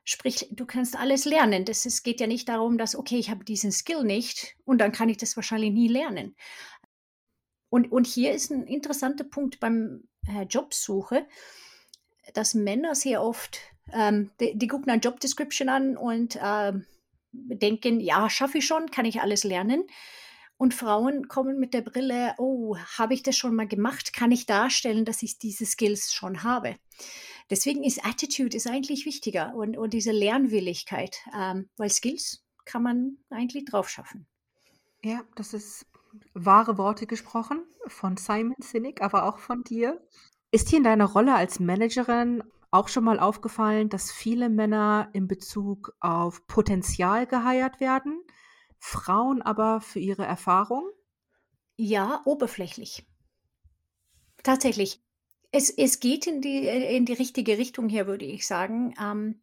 Sprich, 0.04 0.48
du 0.50 0.66
kannst 0.66 0.96
alles 0.96 1.24
lernen. 1.24 1.64
Das 1.64 1.86
es 1.86 2.02
geht 2.02 2.20
ja 2.20 2.26
nicht 2.26 2.48
darum, 2.48 2.76
dass, 2.76 2.94
okay, 2.94 3.18
ich 3.18 3.30
habe 3.30 3.44
diesen 3.44 3.72
Skill 3.72 4.04
nicht 4.04 4.56
und 4.64 4.78
dann 4.78 4.92
kann 4.92 5.08
ich 5.08 5.16
das 5.16 5.36
wahrscheinlich 5.36 5.72
nie 5.72 5.88
lernen. 5.88 6.36
Und, 7.70 7.90
und 7.90 8.06
hier 8.06 8.32
ist 8.32 8.50
ein 8.50 8.66
interessanter 8.66 9.24
Punkt 9.24 9.58
beim 9.60 10.04
äh, 10.28 10.42
Jobsuche, 10.42 11.26
dass 12.34 12.54
Männer 12.54 12.94
sehr 12.94 13.22
oft, 13.22 13.58
ähm, 13.92 14.30
die, 14.40 14.56
die, 14.56 14.68
gucken 14.68 14.90
eine 14.90 15.00
Job 15.00 15.20
Description 15.20 15.68
an 15.68 15.96
und 15.96 16.36
äh, 16.36 16.72
denken, 17.32 17.98
ja, 18.00 18.30
schaffe 18.30 18.58
ich 18.58 18.66
schon, 18.66 18.90
kann 18.90 19.06
ich 19.06 19.20
alles 19.20 19.42
lernen. 19.42 19.84
Und 20.56 20.72
Frauen 20.72 21.26
kommen 21.28 21.58
mit 21.58 21.74
der 21.74 21.80
Brille, 21.80 22.34
oh, 22.38 22.76
habe 22.96 23.14
ich 23.14 23.22
das 23.22 23.36
schon 23.36 23.56
mal 23.56 23.66
gemacht? 23.66 24.12
Kann 24.12 24.30
ich 24.30 24.46
darstellen, 24.46 25.04
dass 25.04 25.22
ich 25.22 25.38
diese 25.38 25.66
Skills 25.66 26.14
schon 26.14 26.44
habe? 26.44 26.76
Deswegen 27.50 27.84
ist 27.84 28.04
Attitude 28.04 28.56
ist 28.56 28.66
eigentlich 28.66 29.04
wichtiger 29.04 29.54
und, 29.54 29.76
und 29.76 29.92
diese 29.92 30.12
Lernwilligkeit, 30.12 31.18
ähm, 31.36 31.68
weil 31.76 31.90
Skills 31.90 32.44
kann 32.64 32.82
man 32.82 33.18
eigentlich 33.30 33.66
drauf 33.66 33.88
schaffen. 33.88 34.26
Ja, 35.02 35.22
das 35.36 35.52
ist 35.52 35.86
wahre 36.32 36.78
Worte 36.78 37.06
gesprochen 37.06 37.62
von 37.86 38.16
Simon 38.16 38.56
Sinek, 38.60 39.02
aber 39.02 39.24
auch 39.24 39.38
von 39.38 39.62
dir. 39.62 40.00
Ist 40.50 40.70
dir 40.70 40.78
in 40.78 40.84
deiner 40.84 41.06
Rolle 41.06 41.34
als 41.34 41.60
Managerin 41.60 42.42
auch 42.70 42.88
schon 42.88 43.04
mal 43.04 43.20
aufgefallen, 43.20 43.88
dass 43.88 44.10
viele 44.10 44.48
Männer 44.48 45.10
in 45.12 45.28
Bezug 45.28 45.94
auf 46.00 46.46
Potenzial 46.46 47.26
geheiert 47.26 47.80
werden, 47.80 48.20
Frauen 48.78 49.42
aber 49.42 49.80
für 49.80 50.00
ihre 50.00 50.24
Erfahrung? 50.24 50.88
Ja, 51.76 52.22
oberflächlich. 52.24 53.06
Tatsächlich. 54.42 55.03
Es, 55.54 55.70
es 55.70 56.00
geht 56.00 56.26
in 56.26 56.40
die, 56.40 56.66
in 56.66 57.06
die 57.06 57.12
richtige 57.12 57.58
Richtung 57.58 57.88
hier, 57.88 58.08
würde 58.08 58.24
ich 58.24 58.44
sagen. 58.44 58.92
Ähm, 59.00 59.40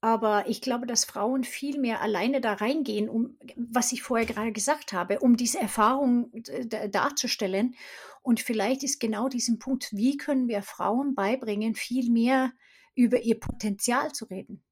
aber 0.00 0.48
ich 0.48 0.62
glaube, 0.62 0.86
dass 0.86 1.04
Frauen 1.04 1.42
viel 1.42 1.80
mehr 1.80 2.00
alleine 2.00 2.40
da 2.40 2.54
reingehen, 2.54 3.08
um, 3.08 3.36
was 3.56 3.90
ich 3.90 4.02
vorher 4.02 4.26
gerade 4.26 4.52
gesagt 4.52 4.92
habe, 4.92 5.18
um 5.18 5.36
diese 5.36 5.58
Erfahrung 5.58 6.30
darzustellen. 6.90 7.74
Und 8.22 8.38
vielleicht 8.38 8.84
ist 8.84 9.00
genau 9.00 9.28
diesen 9.28 9.58
Punkt, 9.58 9.88
wie 9.90 10.16
können 10.16 10.46
wir 10.46 10.62
Frauen 10.62 11.16
beibringen, 11.16 11.74
viel 11.74 12.10
mehr 12.10 12.52
über 12.94 13.20
ihr 13.20 13.40
Potenzial 13.40 14.12
zu 14.12 14.26
reden. 14.26 14.62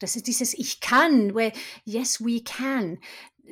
Das 0.00 0.16
ist 0.16 0.26
dieses 0.26 0.52
Ich 0.52 0.80
kann, 0.80 1.32
where, 1.34 1.52
yes, 1.84 2.24
we 2.24 2.42
can. 2.42 2.98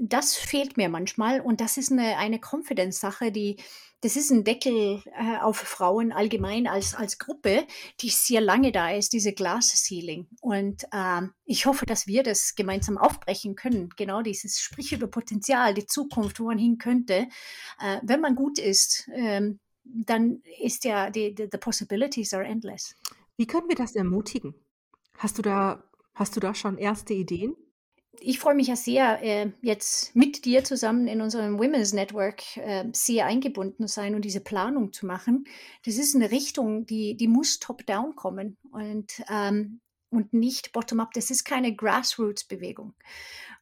Das 0.01 0.35
fehlt 0.35 0.77
mir 0.77 0.89
manchmal 0.89 1.41
und 1.41 1.61
das 1.61 1.77
ist 1.77 1.93
eine, 1.93 2.17
eine 2.17 2.41
Confidence-Sache, 2.41 3.31
die, 3.31 3.57
das 4.01 4.17
ist 4.17 4.31
ein 4.31 4.45
Deckel 4.45 5.03
äh, 5.07 5.39
auf 5.41 5.57
Frauen 5.57 6.13
allgemein 6.13 6.67
als, 6.69 6.95
als 6.95 7.19
Gruppe, 7.19 7.67
die 8.01 8.11
sehr 8.11 8.41
lange 8.41 8.71
da 8.71 8.91
ist, 8.91 9.13
diese 9.13 9.33
Glass 9.33 9.73
Ceiling. 9.75 10.29
Und 10.41 10.85
äh, 10.93 11.23
ich 11.45 11.67
hoffe, 11.67 11.85
dass 11.85 12.07
wir 12.07 12.23
das 12.23 12.55
gemeinsam 12.55 12.97
aufbrechen 12.97 13.57
können. 13.57 13.91
Genau 13.97 14.23
dieses 14.23 14.61
Sprich 14.61 14.93
über 14.93 15.09
Potenzial, 15.09 15.75
die 15.75 15.87
Zukunft, 15.87 16.39
wo 16.39 16.45
man 16.45 16.59
hin 16.59 16.79
könnte. 16.79 17.29
Äh, 17.81 17.99
wenn 18.03 18.21
man 18.21 18.37
gut 18.37 18.59
ist, 18.59 19.09
ähm, 19.15 19.59
dann 19.83 20.43
ist 20.61 20.85
ja, 20.85 21.11
die, 21.11 21.35
die, 21.35 21.49
the 21.51 21.59
possibilities 21.59 22.33
are 22.35 22.45
endless. 22.45 22.95
Wie 23.37 23.47
können 23.47 23.69
wir 23.69 23.77
das 23.77 23.97
ermutigen? 23.97 24.55
Hast 25.17 25.39
du 25.39 25.43
da, 25.43 25.83
hast 26.15 26.37
du 26.37 26.41
da 26.41 26.55
schon 26.55 26.79
erste 26.79 27.15
Ideen? 27.15 27.57
Ich 28.21 28.39
freue 28.39 28.55
mich 28.55 28.69
ja 28.69 28.77
sehr, 28.77 29.23
äh, 29.23 29.51
jetzt 29.63 30.15
mit 30.15 30.45
dir 30.45 30.65
zusammen 30.65 31.09
in 31.09 31.21
unserem 31.21 31.59
Women's 31.59 31.93
Network 31.93 32.57
äh, 32.57 32.85
sehr 32.93 33.27
eingebunden 33.27 33.87
zu 33.87 33.95
sein 33.95 34.15
und 34.15 34.25
diese 34.25 34.41
Planung 34.41 34.93
zu 34.93 35.07
machen. 35.07 35.45
Das 35.85 35.97
ist 35.97 36.15
eine 36.15 36.31
Richtung, 36.31 36.87
die, 36.87 37.17
die 37.17 37.29
muss 37.29 37.59
top-down 37.59 38.17
kommen 38.17 38.57
und, 38.71 39.23
ähm, 39.31 39.81
und 40.11 40.33
nicht 40.33 40.73
bottom-up. 40.73 41.13
Das 41.13 41.31
ist 41.31 41.45
keine 41.45 41.75
Grassroots-Bewegung. 41.75 42.95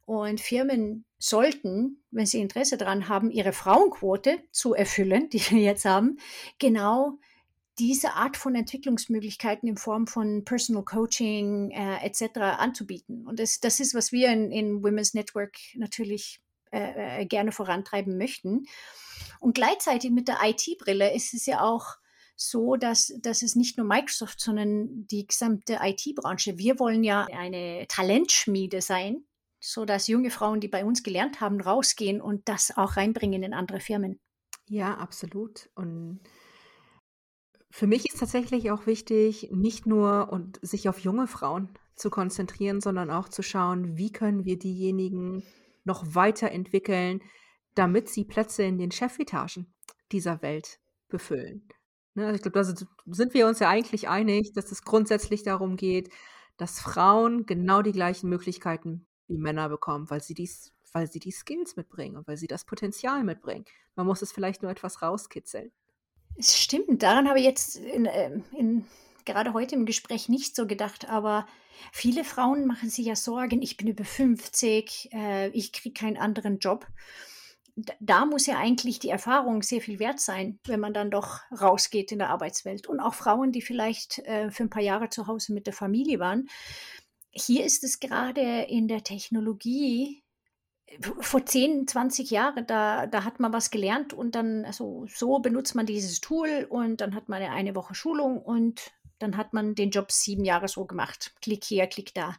Und 0.04 0.40
Firmen 0.40 1.04
sollten, 1.18 2.02
wenn 2.10 2.26
sie 2.26 2.40
Interesse 2.40 2.76
daran 2.76 3.08
haben, 3.08 3.30
ihre 3.30 3.52
Frauenquote 3.52 4.38
zu 4.52 4.74
erfüllen, 4.74 5.28
die 5.32 5.40
wir 5.50 5.60
jetzt 5.60 5.84
haben, 5.84 6.18
genau 6.58 7.18
diese 7.78 8.14
Art 8.14 8.36
von 8.36 8.54
Entwicklungsmöglichkeiten 8.54 9.68
in 9.68 9.76
Form 9.76 10.06
von 10.06 10.44
Personal 10.44 10.84
Coaching 10.84 11.70
äh, 11.70 12.04
etc. 12.04 12.38
anzubieten. 12.38 13.26
Und 13.26 13.38
das, 13.38 13.60
das 13.60 13.80
ist, 13.80 13.94
was 13.94 14.12
wir 14.12 14.30
in, 14.32 14.50
in 14.50 14.82
Women's 14.82 15.14
Network 15.14 15.56
natürlich 15.74 16.40
äh, 16.72 17.22
äh 17.22 17.26
gerne 17.26 17.52
vorantreiben 17.52 18.16
möchten. 18.16 18.66
Und 19.40 19.54
gleichzeitig 19.54 20.10
mit 20.10 20.28
der 20.28 20.38
IT-Brille 20.42 21.14
ist 21.14 21.34
es 21.34 21.46
ja 21.46 21.60
auch 21.60 21.96
so, 22.36 22.76
dass, 22.76 23.12
dass 23.20 23.42
es 23.42 23.56
nicht 23.56 23.78
nur 23.78 23.86
Microsoft, 23.86 24.40
sondern 24.40 25.06
die 25.06 25.26
gesamte 25.26 25.78
IT-Branche, 25.82 26.58
wir 26.58 26.78
wollen 26.78 27.02
ja 27.02 27.26
eine 27.32 27.86
Talentschmiede 27.88 28.82
sein, 28.82 29.24
so 29.58 29.84
dass 29.84 30.06
junge 30.06 30.30
Frauen, 30.30 30.60
die 30.60 30.68
bei 30.68 30.84
uns 30.84 31.02
gelernt 31.02 31.40
haben, 31.40 31.60
rausgehen 31.60 32.20
und 32.20 32.48
das 32.48 32.76
auch 32.76 32.96
reinbringen 32.96 33.42
in 33.42 33.54
andere 33.54 33.80
Firmen. 33.80 34.20
Ja, 34.68 34.96
absolut. 34.96 35.70
Und 35.74 36.20
für 37.76 37.86
mich 37.86 38.06
ist 38.08 38.20
tatsächlich 38.20 38.70
auch 38.70 38.86
wichtig, 38.86 39.50
nicht 39.52 39.84
nur 39.84 40.32
und 40.32 40.58
sich 40.62 40.88
auf 40.88 40.98
junge 40.98 41.26
Frauen 41.26 41.68
zu 41.94 42.08
konzentrieren, 42.08 42.80
sondern 42.80 43.10
auch 43.10 43.28
zu 43.28 43.42
schauen, 43.42 43.98
wie 43.98 44.10
können 44.10 44.46
wir 44.46 44.58
diejenigen 44.58 45.42
noch 45.84 46.14
weiterentwickeln, 46.14 47.20
damit 47.74 48.08
sie 48.08 48.24
Plätze 48.24 48.62
in 48.62 48.78
den 48.78 48.92
Chefetagen 48.92 49.74
dieser 50.10 50.40
Welt 50.40 50.80
befüllen. 51.08 51.68
Ne, 52.14 52.24
also 52.24 52.36
ich 52.36 52.40
glaube, 52.40 52.58
da 52.58 53.12
sind 53.14 53.34
wir 53.34 53.46
uns 53.46 53.58
ja 53.58 53.68
eigentlich 53.68 54.08
einig, 54.08 54.54
dass 54.54 54.72
es 54.72 54.80
grundsätzlich 54.80 55.42
darum 55.42 55.76
geht, 55.76 56.08
dass 56.56 56.80
Frauen 56.80 57.44
genau 57.44 57.82
die 57.82 57.92
gleichen 57.92 58.30
Möglichkeiten 58.30 59.06
wie 59.28 59.36
Männer 59.36 59.68
bekommen, 59.68 60.08
weil 60.08 60.22
sie 60.22 60.32
dies, 60.32 60.72
weil 60.94 61.10
sie 61.10 61.20
die 61.20 61.30
Skills 61.30 61.76
mitbringen 61.76 62.16
und 62.16 62.26
weil 62.26 62.38
sie 62.38 62.46
das 62.46 62.64
Potenzial 62.64 63.22
mitbringen. 63.22 63.66
Man 63.96 64.06
muss 64.06 64.22
es 64.22 64.32
vielleicht 64.32 64.62
nur 64.62 64.70
etwas 64.70 65.02
rauskitzeln. 65.02 65.72
Es 66.38 66.58
stimmt, 66.58 67.02
daran 67.02 67.28
habe 67.28 67.38
ich 67.38 67.44
jetzt 67.44 67.76
in, 67.76 68.06
ähm, 68.10 68.44
in, 68.52 68.84
gerade 69.24 69.54
heute 69.54 69.74
im 69.74 69.86
Gespräch 69.86 70.28
nicht 70.28 70.54
so 70.54 70.66
gedacht, 70.66 71.08
aber 71.08 71.46
viele 71.92 72.24
Frauen 72.24 72.66
machen 72.66 72.90
sich 72.90 73.06
ja 73.06 73.16
Sorgen, 73.16 73.62
ich 73.62 73.76
bin 73.76 73.88
über 73.88 74.04
50, 74.04 75.10
äh, 75.12 75.48
ich 75.48 75.72
kriege 75.72 75.98
keinen 75.98 76.16
anderen 76.16 76.58
Job. 76.58 76.86
Da 78.00 78.24
muss 78.24 78.46
ja 78.46 78.56
eigentlich 78.56 79.00
die 79.00 79.10
Erfahrung 79.10 79.62
sehr 79.62 79.82
viel 79.82 79.98
wert 79.98 80.18
sein, 80.18 80.58
wenn 80.64 80.80
man 80.80 80.94
dann 80.94 81.10
doch 81.10 81.40
rausgeht 81.52 82.10
in 82.10 82.18
der 82.18 82.30
Arbeitswelt. 82.30 82.86
Und 82.86 83.00
auch 83.00 83.12
Frauen, 83.12 83.52
die 83.52 83.60
vielleicht 83.60 84.18
äh, 84.20 84.50
für 84.50 84.62
ein 84.62 84.70
paar 84.70 84.82
Jahre 84.82 85.10
zu 85.10 85.26
Hause 85.26 85.52
mit 85.52 85.66
der 85.66 85.74
Familie 85.74 86.18
waren. 86.18 86.48
Hier 87.30 87.66
ist 87.66 87.84
es 87.84 88.00
gerade 88.00 88.62
in 88.62 88.88
der 88.88 89.04
Technologie 89.04 90.22
vor 91.20 91.44
10, 91.44 91.88
20 91.88 92.30
Jahren, 92.30 92.66
da, 92.66 93.06
da 93.06 93.24
hat 93.24 93.40
man 93.40 93.52
was 93.52 93.70
gelernt 93.70 94.12
und 94.12 94.34
dann, 94.34 94.64
also 94.64 95.06
so 95.08 95.38
benutzt 95.40 95.74
man 95.74 95.86
dieses 95.86 96.20
Tool 96.20 96.66
und 96.68 97.00
dann 97.00 97.14
hat 97.14 97.28
man 97.28 97.42
eine 97.42 97.74
Woche 97.74 97.94
Schulung 97.94 98.40
und 98.40 98.92
dann 99.18 99.36
hat 99.36 99.52
man 99.52 99.74
den 99.74 99.90
Job 99.90 100.12
sieben 100.12 100.44
Jahre 100.44 100.68
so 100.68 100.84
gemacht. 100.84 101.34
Klick 101.42 101.64
hier, 101.64 101.86
klick 101.86 102.14
da. 102.14 102.36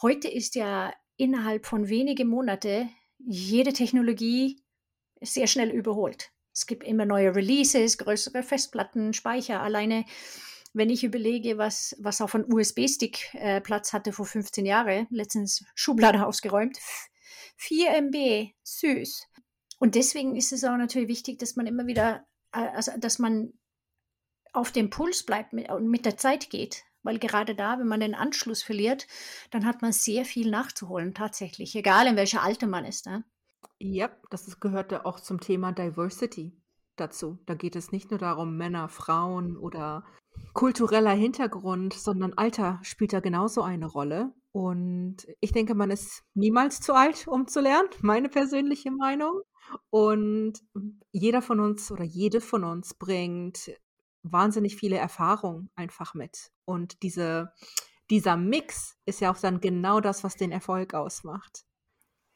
Heute 0.00 0.28
ist 0.28 0.54
ja 0.54 0.92
innerhalb 1.16 1.66
von 1.66 1.88
wenigen 1.88 2.28
Monaten 2.28 2.88
jede 3.18 3.72
Technologie 3.72 4.62
sehr 5.20 5.46
schnell 5.46 5.70
überholt. 5.70 6.30
Es 6.52 6.66
gibt 6.66 6.84
immer 6.84 7.04
neue 7.04 7.34
Releases, 7.34 7.98
größere 7.98 8.42
Festplatten, 8.42 9.12
Speicher. 9.12 9.60
Alleine, 9.60 10.04
wenn 10.72 10.90
ich 10.90 11.04
überlege, 11.04 11.58
was, 11.58 11.96
was 11.98 12.20
auf 12.20 12.34
einem 12.34 12.52
USB-Stick 12.52 13.34
äh, 13.34 13.60
Platz 13.60 13.92
hatte 13.92 14.12
vor 14.12 14.26
15 14.26 14.64
Jahren, 14.64 15.06
letztens 15.10 15.64
Schublade 15.74 16.26
ausgeräumt, 16.26 16.78
4 17.60 17.90
MB, 18.02 18.54
süß. 18.62 19.26
Und 19.78 19.94
deswegen 19.94 20.34
ist 20.34 20.52
es 20.52 20.64
auch 20.64 20.76
natürlich 20.76 21.08
wichtig, 21.08 21.38
dass 21.38 21.56
man 21.56 21.66
immer 21.66 21.86
wieder, 21.86 22.26
äh, 22.52 22.68
also 22.74 22.92
dass 22.98 23.18
man 23.18 23.52
auf 24.52 24.72
dem 24.72 24.90
Puls 24.90 25.24
bleibt 25.24 25.52
und 25.52 25.88
mit 25.88 26.06
der 26.06 26.16
Zeit 26.16 26.50
geht. 26.50 26.84
Weil 27.02 27.18
gerade 27.18 27.54
da, 27.54 27.78
wenn 27.78 27.86
man 27.86 28.00
den 28.00 28.14
Anschluss 28.14 28.62
verliert, 28.62 29.06
dann 29.50 29.64
hat 29.64 29.80
man 29.80 29.92
sehr 29.92 30.24
viel 30.24 30.50
nachzuholen, 30.50 31.14
tatsächlich, 31.14 31.74
egal 31.74 32.06
in 32.06 32.16
welcher 32.16 32.42
Alter 32.42 32.66
man 32.66 32.84
ist. 32.84 33.06
Ne? 33.06 33.24
Ja, 33.78 34.10
das 34.30 34.60
gehört 34.60 34.92
ja 34.92 35.04
auch 35.06 35.20
zum 35.20 35.40
Thema 35.40 35.72
Diversity 35.72 36.52
dazu. 36.96 37.38
Da 37.46 37.54
geht 37.54 37.76
es 37.76 37.92
nicht 37.92 38.10
nur 38.10 38.18
darum, 38.18 38.56
Männer, 38.56 38.88
Frauen 38.88 39.56
oder 39.56 40.04
kultureller 40.52 41.12
Hintergrund, 41.12 41.94
sondern 41.94 42.34
Alter 42.34 42.80
spielt 42.82 43.12
da 43.12 43.20
genauso 43.20 43.62
eine 43.62 43.86
Rolle. 43.86 44.34
Und 44.52 45.28
ich 45.40 45.52
denke, 45.52 45.74
man 45.74 45.90
ist 45.90 46.24
niemals 46.34 46.80
zu 46.80 46.94
alt, 46.94 47.28
um 47.28 47.46
zu 47.46 47.60
lernen, 47.60 47.88
meine 48.00 48.28
persönliche 48.28 48.90
Meinung. 48.90 49.42
Und 49.90 50.54
jeder 51.12 51.42
von 51.42 51.60
uns 51.60 51.92
oder 51.92 52.04
jede 52.04 52.40
von 52.40 52.64
uns 52.64 52.94
bringt 52.94 53.70
wahnsinnig 54.22 54.76
viele 54.76 54.96
Erfahrungen 54.96 55.70
einfach 55.76 56.14
mit. 56.14 56.50
Und 56.64 57.02
diese, 57.02 57.52
dieser 58.10 58.36
Mix 58.36 58.96
ist 59.06 59.20
ja 59.20 59.32
auch 59.32 59.38
dann 59.38 59.60
genau 59.60 60.00
das, 60.00 60.24
was 60.24 60.36
den 60.36 60.50
Erfolg 60.50 60.94
ausmacht. 60.94 61.64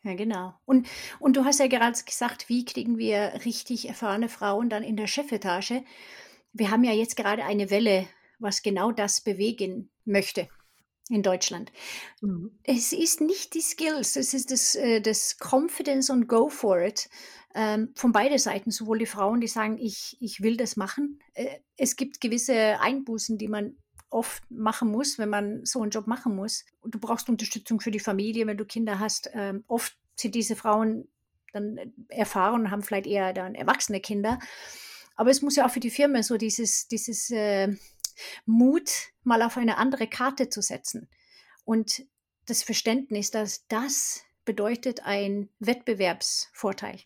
Ja, 0.05 0.15
genau. 0.15 0.55
Und, 0.67 0.87
und 1.19 1.37
du 1.37 1.45
hast 1.45 1.59
ja 1.59 1.67
gerade 1.67 1.99
gesagt, 2.05 2.49
wie 2.49 2.65
kriegen 2.65 2.99
wir 2.99 3.41
richtig 3.45 3.89
erfahrene 3.89 4.29
Frauen 4.29 4.69
dann 4.69 4.83
in 4.83 4.97
der 4.97 5.07
Chefetage? 5.07 5.83
Wir 6.53 6.71
haben 6.71 6.85
ja 6.85 6.93
jetzt 6.93 7.17
gerade 7.17 7.45
eine 7.45 7.71
Welle, 7.71 8.07
was 8.39 8.63
genau 8.63 8.93
das 8.93 9.23
bewegen 9.23 9.91
möchte 10.05 10.49
in 11.09 11.23
Deutschland. 11.23 11.71
Mhm. 12.21 12.59
Es 12.63 12.93
ist 12.93 13.21
nicht 13.21 13.55
die 13.55 13.61
Skills, 13.61 14.17
es 14.17 14.35
ist 14.35 14.51
das, 14.51 14.75
äh, 14.75 15.01
das 15.01 15.37
Confidence 15.39 16.11
und 16.11 16.29
Go 16.29 16.49
for 16.49 16.81
it 16.81 17.09
ähm, 17.55 17.93
von 17.95 18.13
beiden 18.13 18.39
Seiten, 18.39 18.71
sowohl 18.71 18.99
die 18.99 19.07
Frauen, 19.07 19.41
die 19.41 19.47
sagen, 19.47 19.79
ich, 19.79 20.17
ich 20.21 20.43
will 20.43 20.57
das 20.57 20.77
machen. 20.77 21.21
Äh, 21.35 21.59
es 21.77 21.97
gibt 21.97 22.21
gewisse 22.21 22.81
Einbußen, 22.81 23.39
die 23.39 23.49
man 23.49 23.77
oft 24.11 24.49
machen 24.51 24.91
muss, 24.91 25.19
wenn 25.19 25.29
man 25.29 25.65
so 25.65 25.83
einen 25.83 25.91
Job 25.91 26.07
machen 26.07 26.35
muss. 26.35 26.65
Du 26.85 26.99
brauchst 26.99 27.29
Unterstützung 27.29 27.81
für 27.81 27.91
die 27.91 28.01
Familie, 28.01 28.47
wenn 28.47 28.57
du 28.57 28.65
Kinder 28.65 28.99
hast. 28.99 29.31
Ähm, 29.35 29.65
oft 29.67 29.97
sind 30.17 30.35
diese 30.35 30.57
Frauen 30.57 31.09
dann 31.53 31.79
erfahren 32.09 32.63
und 32.63 32.71
haben 32.71 32.83
vielleicht 32.83 33.07
eher 33.07 33.33
dann 33.33 33.55
erwachsene 33.55 34.01
Kinder. 34.01 34.39
Aber 35.17 35.31
es 35.31 35.43
muss 35.43 35.57
ja 35.57 35.67
auch 35.67 35.71
für 35.71 35.81
die 35.81 35.91
Firma 35.91 36.23
so 36.23 36.37
dieses, 36.37 36.89
dieses 36.89 37.31
äh, 37.31 37.69
Mut, 38.47 38.91
mal 39.25 39.43
auf 39.43 39.57
eine 39.57 39.79
andere 39.79 40.07
Karte 40.07 40.49
zu 40.49 40.63
setzen. 40.63 41.09
Und 41.65 42.05
das 42.47 42.63
Verständnis, 42.63 43.31
dass 43.31 43.67
das 43.69 44.23
bedeutet 44.45 45.05
ein 45.05 45.49
Wettbewerbsvorteil. 45.59 47.01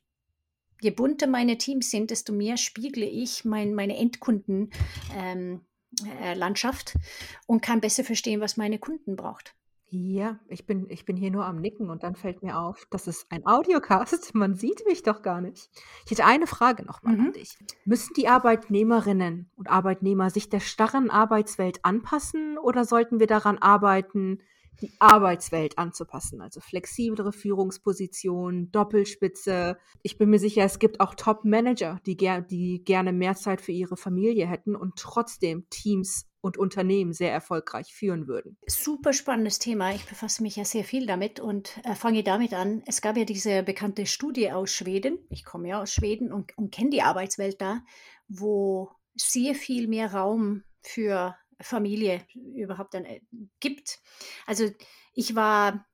Je 0.81 0.91
bunter 0.91 1.27
meine 1.27 1.59
Teams 1.59 1.91
sind, 1.91 2.11
desto 2.11 2.33
mehr 2.33 2.57
spiegle 2.57 3.07
ich 3.07 3.45
mein, 3.45 3.75
meine 3.75 3.97
Endkundenlandschaft 3.97 6.95
ähm, 6.95 7.01
äh, 7.01 7.43
und 7.47 7.63
kann 7.63 7.81
besser 7.81 8.05
verstehen, 8.05 8.41
was 8.41 8.57
meine 8.57 8.79
Kunden 8.79 9.17
braucht. 9.17 9.57
Ja, 9.91 10.39
ich 10.49 10.67
bin 10.67 10.87
ich 10.91 11.07
bin 11.07 11.17
hier 11.17 11.31
nur 11.31 11.47
am 11.47 11.61
Nicken 11.61 11.89
und 11.89 12.03
dann 12.03 12.15
fällt 12.15 12.43
mir 12.43 12.59
auf, 12.59 12.87
das 12.91 13.07
ist 13.07 13.27
ein 13.31 13.47
Audiocast. 13.47 14.35
Man 14.35 14.55
sieht 14.55 14.85
mich 14.87 15.03
doch 15.03 15.23
gar 15.23 15.41
nicht. 15.41 15.71
Ich 16.05 16.11
hätte 16.11 16.27
eine 16.27 16.47
Frage 16.47 16.85
noch 16.85 17.03
mal 17.03 17.15
an 17.15 17.29
mhm. 17.29 17.33
dich. 17.33 17.57
Müssen 17.87 18.13
die 18.15 18.29
Arbeitnehmerinnen 18.29 19.51
und 19.57 19.71
Arbeitnehmer 19.71 20.29
sich 20.29 20.51
der 20.51 20.61
starren 20.61 21.11
Arbeitswelt 21.11 21.85
anpassen 21.85 22.59
oder 22.59 22.85
sollten 22.85 23.19
wir 23.19 23.27
daran 23.27 23.57
arbeiten, 23.57 24.41
die 24.83 24.93
Arbeitswelt 24.99 25.79
anzupassen? 25.79 26.43
Also 26.43 26.61
flexiblere 26.61 27.33
Führungspositionen, 27.33 28.71
Doppelspitze. 28.71 29.79
Ich 30.03 30.19
bin 30.19 30.29
mir 30.29 30.39
sicher, 30.39 30.65
es 30.65 30.79
gibt 30.79 31.01
auch 31.01 31.15
Top-Manager, 31.15 31.99
die 32.05 32.19
ger 32.19 32.43
die 32.43 32.85
gerne 32.85 33.15
mehr 33.15 33.37
Zeit 33.37 33.63
für 33.63 33.73
ihre 33.73 33.97
Familie 33.97 34.47
hätten 34.47 34.77
und 34.77 34.97
trotzdem 34.97 35.65
Teams 35.71 36.28
und 36.41 36.57
Unternehmen 36.57 37.13
sehr 37.13 37.33
erfolgreich 37.33 37.93
führen 37.93 38.27
würden. 38.29 38.57
Super 38.67 39.13
spannendes 39.13 39.59
Thema. 39.59 39.95
Ich 39.95 40.05
befasse 40.07 40.43
mich 40.43 40.57
ja 40.57 40.65
sehr 40.65 40.85
viel 40.85 41.07
damit 41.07 41.41
und 41.41 41.79
äh, 41.85 41.95
fange 41.95 42.23
damit 42.23 42.55
an. 42.55 42.83
Es 42.87 43.01
gab 43.01 43.17
ja 43.17 43.25
diese 43.25 43.63
bekannte 43.63 44.07
Studie 44.07 44.51
aus 44.53 44.71
Schweden. 44.71 45.19
Ich 45.31 45.45
komme 45.45 45.69
ja 45.69 45.83
aus 45.83 45.93
Schweden 45.93 46.33
und, 46.33 46.57
und 46.57 46.73
kenne 46.73 46.91
die 46.91 47.03
Arbeitswelt 47.03 47.61
da, 47.61 47.83
wo 48.29 48.91
sehr 49.15 49.55
viel 49.55 49.89
mehr 49.89 50.13
Raum 50.13 50.63
für 50.83 51.35
Familie 51.61 52.25
überhaupt 52.55 52.95
dann 52.95 53.05
äh, 53.05 53.21
gibt. 53.61 53.99
Also 54.47 54.71
ich 55.13 55.35
war, 55.35 55.87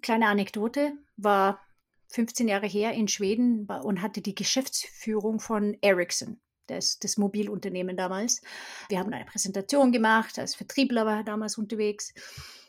kleine 0.00 0.28
Anekdote, 0.28 0.92
war 1.16 1.60
15 2.08 2.48
Jahre 2.48 2.66
her 2.66 2.92
in 2.92 3.06
Schweden 3.06 3.66
und 3.66 4.02
hatte 4.02 4.22
die 4.22 4.34
Geschäftsführung 4.34 5.38
von 5.38 5.76
Ericsson 5.80 6.40
das, 6.70 6.98
das 6.98 7.16
Mobilunternehmen 7.16 7.96
damals. 7.96 8.42
Wir 8.88 8.98
haben 8.98 9.12
eine 9.12 9.24
Präsentation 9.24 9.92
gemacht, 9.92 10.38
als 10.38 10.54
Vertriebler 10.54 11.04
war 11.06 11.18
er 11.18 11.24
damals 11.24 11.58
unterwegs. 11.58 12.14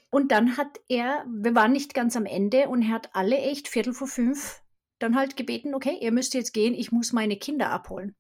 Und 0.10 0.32
dann 0.32 0.58
hat 0.58 0.80
er, 0.90 1.26
wir 1.30 1.56
waren 1.56 1.72
nicht 1.72 1.94
ganz 1.94 2.18
am 2.18 2.26
Ende 2.26 2.68
und 2.68 2.82
er 2.82 2.90
hat 2.90 3.10
alle 3.14 3.38
echt 3.38 3.68
Viertel 3.68 3.94
vor 3.94 4.08
fünf 4.08 4.62
dann 5.00 5.16
halt 5.16 5.36
gebeten, 5.36 5.74
okay, 5.74 5.98
ihr 6.00 6.12
müsst 6.12 6.34
jetzt 6.34 6.54
gehen, 6.54 6.74
ich 6.74 6.92
muss 6.92 7.14
meine 7.14 7.38
Kinder 7.38 7.70
abholen. 7.70 8.16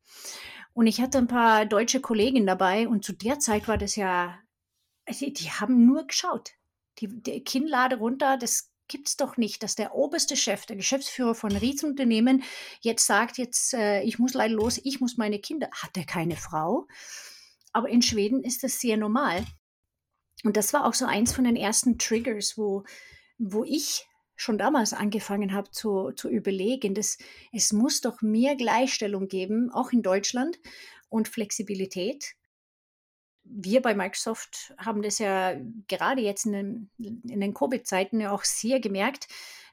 Und 0.73 0.87
ich 0.87 1.01
hatte 1.01 1.17
ein 1.17 1.27
paar 1.27 1.65
deutsche 1.65 2.01
Kollegen 2.01 2.45
dabei 2.45 2.87
und 2.87 3.03
zu 3.03 3.13
der 3.13 3.39
Zeit 3.39 3.67
war 3.67 3.77
das 3.77 3.95
ja, 3.95 4.39
die, 5.09 5.33
die 5.33 5.51
haben 5.51 5.85
nur 5.85 6.07
geschaut. 6.07 6.51
Die, 6.99 7.07
die 7.07 7.43
Kinnlade 7.43 7.97
runter, 7.97 8.37
das 8.37 8.70
gibt 8.91 9.07
es 9.07 9.17
doch 9.17 9.37
nicht, 9.37 9.63
dass 9.63 9.75
der 9.75 9.95
oberste 9.95 10.35
Chef, 10.35 10.65
der 10.65 10.75
Geschäftsführer 10.75 11.33
von 11.33 11.55
Riesenunternehmen 11.55 12.43
jetzt 12.81 13.05
sagt, 13.05 13.37
jetzt, 13.37 13.73
äh, 13.73 14.01
ich 14.03 14.19
muss 14.19 14.33
leider 14.33 14.53
los, 14.53 14.79
ich 14.83 14.99
muss 14.99 15.17
meine 15.17 15.39
Kinder. 15.39 15.69
Hat 15.71 15.95
er 15.95 16.03
keine 16.03 16.35
Frau? 16.35 16.87
Aber 17.71 17.87
in 17.87 18.01
Schweden 18.01 18.43
ist 18.43 18.63
das 18.63 18.79
sehr 18.81 18.97
normal. 18.97 19.45
Und 20.43 20.57
das 20.57 20.73
war 20.73 20.85
auch 20.85 20.93
so 20.93 21.05
eins 21.05 21.33
von 21.33 21.45
den 21.45 21.55
ersten 21.55 21.97
Triggers, 21.97 22.57
wo, 22.57 22.83
wo 23.37 23.63
ich 23.63 24.05
schon 24.35 24.57
damals 24.57 24.91
angefangen 24.91 25.53
habe 25.53 25.71
zu, 25.71 26.11
zu 26.11 26.27
überlegen, 26.27 26.93
dass 26.93 27.17
es 27.53 27.71
muss 27.71 28.01
doch 28.01 28.21
mehr 28.21 28.55
Gleichstellung 28.55 29.29
geben, 29.29 29.71
auch 29.71 29.91
in 29.91 30.01
Deutschland 30.01 30.59
und 31.09 31.29
Flexibilität 31.29 32.33
wir 33.53 33.81
bei 33.81 33.93
Microsoft 33.93 34.73
haben 34.77 35.01
das 35.01 35.19
ja 35.19 35.55
gerade 35.87 36.21
jetzt 36.21 36.45
in 36.45 36.53
den, 36.53 36.89
in 36.97 37.41
den 37.41 37.53
Covid-Zeiten 37.53 38.19
ja 38.19 38.31
auch 38.31 38.43
sehr 38.43 38.79
gemerkt, 38.79 39.27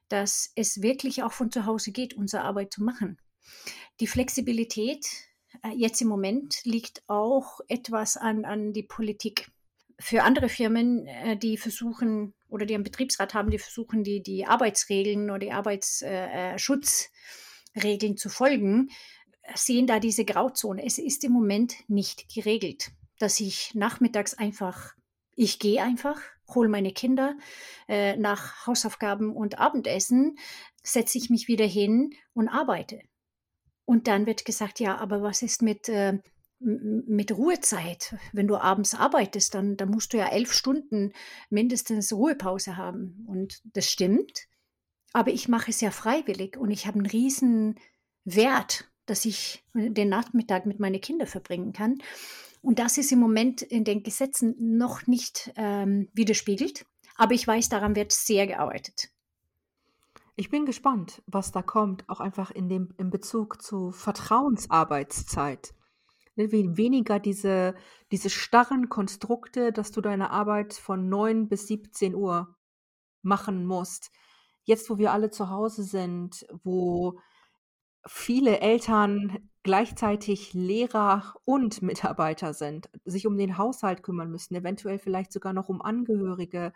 dass 0.09 0.53
es 0.55 0.83
wirklich 0.83 1.23
auch 1.23 1.33
von 1.33 1.51
zu 1.51 1.67
Hause 1.67 1.93
geht, 1.93 2.15
unsere 2.15 2.43
Arbeit 2.43 2.73
zu 2.73 2.83
machen. 2.83 3.19
Die 4.01 4.07
Flexibilität 4.07 5.07
äh, 5.63 5.71
jetzt 5.75 6.01
im 6.01 6.09
Moment 6.09 6.61
liegt 6.65 7.03
auch 7.07 7.61
etwas 7.69 8.17
an, 8.17 8.45
an 8.45 8.73
die 8.73 8.83
Politik. 8.83 9.51
Für 10.01 10.23
andere 10.23 10.49
Firmen, 10.49 11.07
äh, 11.07 11.37
die 11.37 11.57
versuchen 11.57 12.35
oder 12.49 12.67
die 12.67 12.75
einen 12.75 12.85
Betriebsrat 12.85 13.35
haben, 13.35 13.51
die 13.51 13.59
versuchen, 13.59 14.05
die, 14.05 14.23
die 14.23 14.47
Arbeitsregeln 14.47 15.31
oder 15.31 15.41
die 15.41 15.53
Arbeitsschutzregeln 15.53 18.13
äh, 18.13 18.17
zu 18.17 18.29
folgen, 18.29 18.91
sehen 19.55 19.87
da 19.87 19.99
diese 19.99 20.25
Grauzone. 20.25 20.85
Es 20.85 20.99
ist 20.99 21.25
im 21.25 21.33
Moment 21.33 21.75
nicht 21.89 22.33
geregelt 22.33 22.93
dass 23.19 23.41
ich 23.41 23.75
nachmittags 23.75 24.35
einfach, 24.35 24.95
ich 25.35 25.59
gehe 25.59 25.83
einfach, 25.83 26.21
hole 26.55 26.69
meine 26.69 26.93
Kinder 26.93 27.37
äh, 27.89 28.17
nach 28.17 28.67
Hausaufgaben 28.67 29.35
und 29.35 29.59
Abendessen, 29.59 30.39
setze 30.83 31.19
ich 31.19 31.31
mich 31.31 31.49
wieder 31.49 31.67
hin 31.67 32.15
und 32.33 32.49
arbeite. 32.49 33.01
Und 33.85 34.07
dann 34.07 34.27
wird 34.27 34.45
gesagt, 34.45 34.81
ja, 34.81 34.99
aber 34.99 35.23
was 35.23 35.43
ist 35.43 35.63
mit, 35.63 35.89
äh, 35.89 36.19
mit 36.61 37.33
Ruhezeit? 37.33 38.17
Wenn 38.33 38.49
du 38.49 38.57
abends 38.57 38.95
arbeitest, 38.95 39.55
dann, 39.55 39.77
dann 39.77 39.91
musst 39.91 40.13
du 40.13 40.19
ja 40.19 40.29
elf 40.29 40.53
Stunden 40.53 41.13
mindestens 41.51 42.13
Ruhepause 42.13 42.77
haben. 42.77 43.25
Und 43.27 43.61
das 43.65 43.91
stimmt. 43.91 44.47
Aber 45.13 45.31
ich 45.31 45.49
mache 45.49 45.71
es 45.71 45.81
ja 45.81 45.91
freiwillig 45.91 46.57
und 46.57 46.71
ich 46.71 46.87
habe 46.87 46.99
einen 46.99 47.07
riesen 47.07 47.79
Wert, 48.25 48.91
dass 49.07 49.25
ich 49.25 49.65
den 49.73 50.11
Nachmittag 50.11 50.67
mit 50.67 50.81
meinen 50.81 51.01
Kindern 51.01 51.29
verbringen 51.29 51.73
kann. 51.73 52.03
Und 52.61 52.79
das 52.79 52.99
ist 52.99 53.13
im 53.13 53.19
Moment 53.19 53.63
in 53.63 53.85
den 53.85 54.03
Gesetzen 54.03 54.55
noch 54.59 55.07
nicht 55.07 55.53
ähm, 55.57 56.09
widerspiegelt. 56.13 56.87
Aber 57.17 57.35
ich 57.35 57.47
weiß, 57.47 57.69
daran 57.69 57.97
wird 57.97 58.13
sehr 58.13 58.47
gearbeitet. 58.47 59.11
Ich 60.37 60.51
bin 60.51 60.67
gespannt, 60.67 61.21
was 61.27 61.51
da 61.51 61.63
kommt, 61.63 62.09
auch 62.09 62.21
einfach 62.21 62.53
in 62.53 62.69
dem 62.69 62.95
in 62.97 63.11
Bezug 63.11 63.61
zu 63.61 63.91
Vertrauensarbeitszeit. 63.91 65.75
Ne, 66.37 66.53
weniger 66.53 67.19
diese, 67.19 67.75
diese 68.13 68.31
starren 68.31 68.89
Konstrukte, 68.89 69.73
dass 69.73 69.91
du 69.91 70.01
deine 70.01 70.31
Arbeit 70.31 70.75
von 70.75 71.09
9 71.09 71.49
bis 71.49 71.67
17 71.67 72.15
Uhr 72.15 72.55
machen 73.23 73.67
musst. 73.67 74.13
Jetzt, 74.63 74.89
wo 74.89 74.99
wir 74.99 75.13
alle 75.13 75.31
zu 75.31 75.51
Hause 75.51 75.83
sind, 75.83 76.47
wo 76.63 77.19
viele 78.07 78.61
Eltern 78.61 79.51
gleichzeitig 79.69 80.55
Lehrer 80.55 81.35
und 81.45 81.83
Mitarbeiter 81.83 82.55
sind, 82.55 82.89
sich 83.05 83.27
um 83.27 83.37
den 83.37 83.59
Haushalt 83.59 84.03
kümmern 84.03 84.31
müssen, 84.31 84.55
eventuell 84.55 84.99
vielleicht 84.99 85.31
sogar 85.31 85.53
noch 85.53 85.69
um 85.69 85.83
Angehörige. 85.83 86.73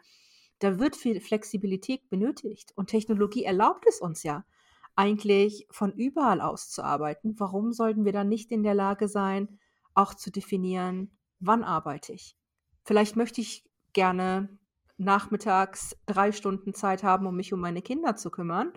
Da 0.59 0.79
wird 0.79 0.95
viel 0.95 1.23
Flexibilität 1.23 2.11
benötigt 2.11 2.75
und 2.77 2.91
Technologie 2.91 3.45
erlaubt 3.45 3.87
es 3.89 4.03
uns 4.03 4.23
ja 4.25 4.45
eigentlich 4.95 5.67
von 5.71 5.95
überall 5.95 6.43
aus 6.43 6.69
zu 6.69 6.85
arbeiten. 6.85 7.35
Warum 7.39 7.73
sollten 7.73 8.05
wir 8.05 8.13
dann 8.13 8.29
nicht 8.29 8.53
in 8.53 8.63
der 8.63 8.75
Lage 8.75 9.09
sein, 9.09 9.59
auch 9.95 10.13
zu 10.13 10.31
definieren, 10.31 11.17
wann 11.41 11.65
arbeite 11.65 12.13
ich? 12.13 12.37
Vielleicht 12.85 13.17
möchte 13.17 13.41
ich 13.41 13.65
gerne 13.95 14.51
nachmittags 14.99 15.97
drei 16.05 16.31
Stunden 16.31 16.75
Zeit 16.75 17.03
haben, 17.03 17.27
um 17.27 17.37
mich 17.37 17.55
um 17.55 17.61
meine 17.61 17.81
Kinder 17.81 18.17
zu 18.17 18.29
kümmern 18.29 18.75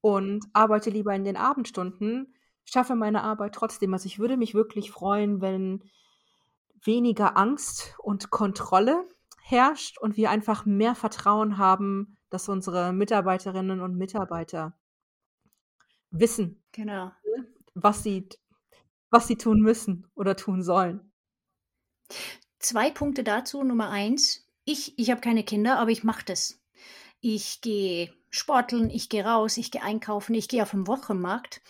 und 0.00 0.44
arbeite 0.54 0.90
lieber 0.90 1.14
in 1.14 1.22
den 1.22 1.36
Abendstunden, 1.36 2.34
schaffe 2.64 2.94
meine 2.94 3.22
Arbeit 3.22 3.54
trotzdem. 3.54 3.92
Also 3.92 4.06
ich 4.06 4.18
würde 4.18 4.36
mich 4.36 4.54
wirklich 4.54 4.90
freuen, 4.90 5.40
wenn 5.40 5.82
weniger 6.82 7.36
Angst 7.36 7.94
und 7.98 8.30
Kontrolle 8.30 9.08
herrscht 9.42 9.98
und 9.98 10.16
wir 10.16 10.30
einfach 10.30 10.64
mehr 10.64 10.94
Vertrauen 10.94 11.58
haben, 11.58 12.16
dass 12.30 12.48
unsere 12.48 12.92
Mitarbeiterinnen 12.92 13.80
und 13.80 13.96
Mitarbeiter 13.96 14.76
wissen, 16.10 16.62
genau. 16.72 17.12
Was 17.74 18.02
sie, 18.02 18.28
was 19.10 19.26
sie 19.26 19.36
tun 19.36 19.60
müssen 19.60 20.06
oder 20.14 20.36
tun 20.36 20.62
sollen. 20.62 21.12
Zwei 22.58 22.90
Punkte 22.90 23.24
dazu. 23.24 23.62
Nummer 23.62 23.90
eins, 23.90 24.48
ich, 24.64 24.98
ich 24.98 25.10
habe 25.10 25.20
keine 25.20 25.44
Kinder, 25.44 25.78
aber 25.78 25.90
ich 25.90 26.04
mache 26.04 26.24
das. 26.24 26.62
Ich 27.20 27.60
gehe 27.60 28.12
sporteln, 28.30 28.90
ich 28.90 29.08
gehe 29.08 29.24
raus, 29.24 29.56
ich 29.56 29.70
gehe 29.70 29.82
einkaufen, 29.82 30.34
ich 30.34 30.48
gehe 30.48 30.62
auf 30.62 30.70
den 30.70 30.86
Wochenmarkt. 30.86 31.60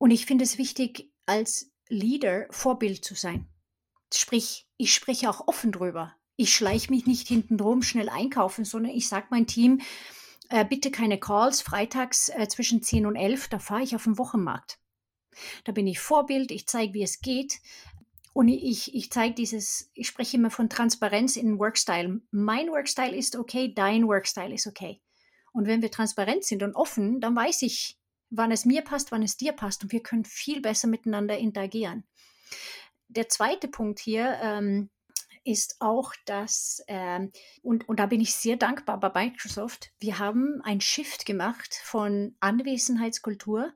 Und 0.00 0.12
ich 0.12 0.24
finde 0.24 0.44
es 0.44 0.56
wichtig, 0.56 1.12
als 1.26 1.70
Leader 1.90 2.46
Vorbild 2.48 3.04
zu 3.04 3.14
sein. 3.14 3.46
Sprich, 4.12 4.66
ich 4.78 4.94
spreche 4.94 5.28
auch 5.28 5.46
offen 5.46 5.72
drüber. 5.72 6.16
Ich 6.36 6.54
schleiche 6.54 6.90
mich 6.90 7.06
nicht 7.06 7.28
hinten 7.28 7.58
drum 7.58 7.82
schnell 7.82 8.08
einkaufen, 8.08 8.64
sondern 8.64 8.92
ich 8.92 9.08
sage 9.08 9.26
mein 9.28 9.46
Team, 9.46 9.82
äh, 10.48 10.64
bitte 10.64 10.90
keine 10.90 11.20
Calls, 11.20 11.60
freitags 11.60 12.30
äh, 12.30 12.48
zwischen 12.48 12.82
10 12.82 13.04
und 13.04 13.14
11, 13.14 13.48
da 13.48 13.58
fahre 13.58 13.82
ich 13.82 13.94
auf 13.94 14.04
den 14.04 14.16
Wochenmarkt. 14.16 14.78
Da 15.64 15.72
bin 15.72 15.86
ich 15.86 16.00
Vorbild, 16.00 16.50
ich 16.50 16.66
zeige, 16.66 16.94
wie 16.94 17.02
es 17.02 17.20
geht. 17.20 17.60
Und 18.32 18.48
ich, 18.48 18.94
ich 18.94 19.10
zeige 19.10 19.34
dieses, 19.34 19.90
ich 19.92 20.08
spreche 20.08 20.38
immer 20.38 20.50
von 20.50 20.70
Transparenz 20.70 21.36
in 21.36 21.58
Workstyle. 21.58 22.22
Mein 22.30 22.68
Workstyle 22.68 23.14
ist 23.14 23.36
okay, 23.36 23.74
dein 23.74 24.06
Workstyle 24.06 24.54
ist 24.54 24.66
okay. 24.66 25.02
Und 25.52 25.66
wenn 25.66 25.82
wir 25.82 25.90
transparent 25.90 26.44
sind 26.44 26.62
und 26.62 26.74
offen, 26.74 27.20
dann 27.20 27.36
weiß 27.36 27.60
ich, 27.62 27.99
wann 28.30 28.52
es 28.52 28.64
mir 28.64 28.82
passt, 28.82 29.12
wann 29.12 29.22
es 29.22 29.36
dir 29.36 29.52
passt 29.52 29.82
und 29.82 29.92
wir 29.92 30.02
können 30.02 30.24
viel 30.24 30.60
besser 30.60 30.88
miteinander 30.88 31.36
interagieren. 31.36 32.04
Der 33.08 33.28
zweite 33.28 33.68
Punkt 33.68 33.98
hier 33.98 34.38
ähm, 34.42 34.88
ist 35.44 35.76
auch, 35.80 36.14
dass, 36.26 36.82
ähm, 36.86 37.32
und, 37.62 37.88
und 37.88 37.98
da 37.98 38.06
bin 38.06 38.20
ich 38.20 38.34
sehr 38.34 38.56
dankbar 38.56 39.00
bei 39.00 39.26
Microsoft, 39.26 39.92
wir 39.98 40.18
haben 40.18 40.60
ein 40.62 40.80
Shift 40.80 41.26
gemacht 41.26 41.74
von 41.82 42.36
Anwesenheitskultur 42.40 43.72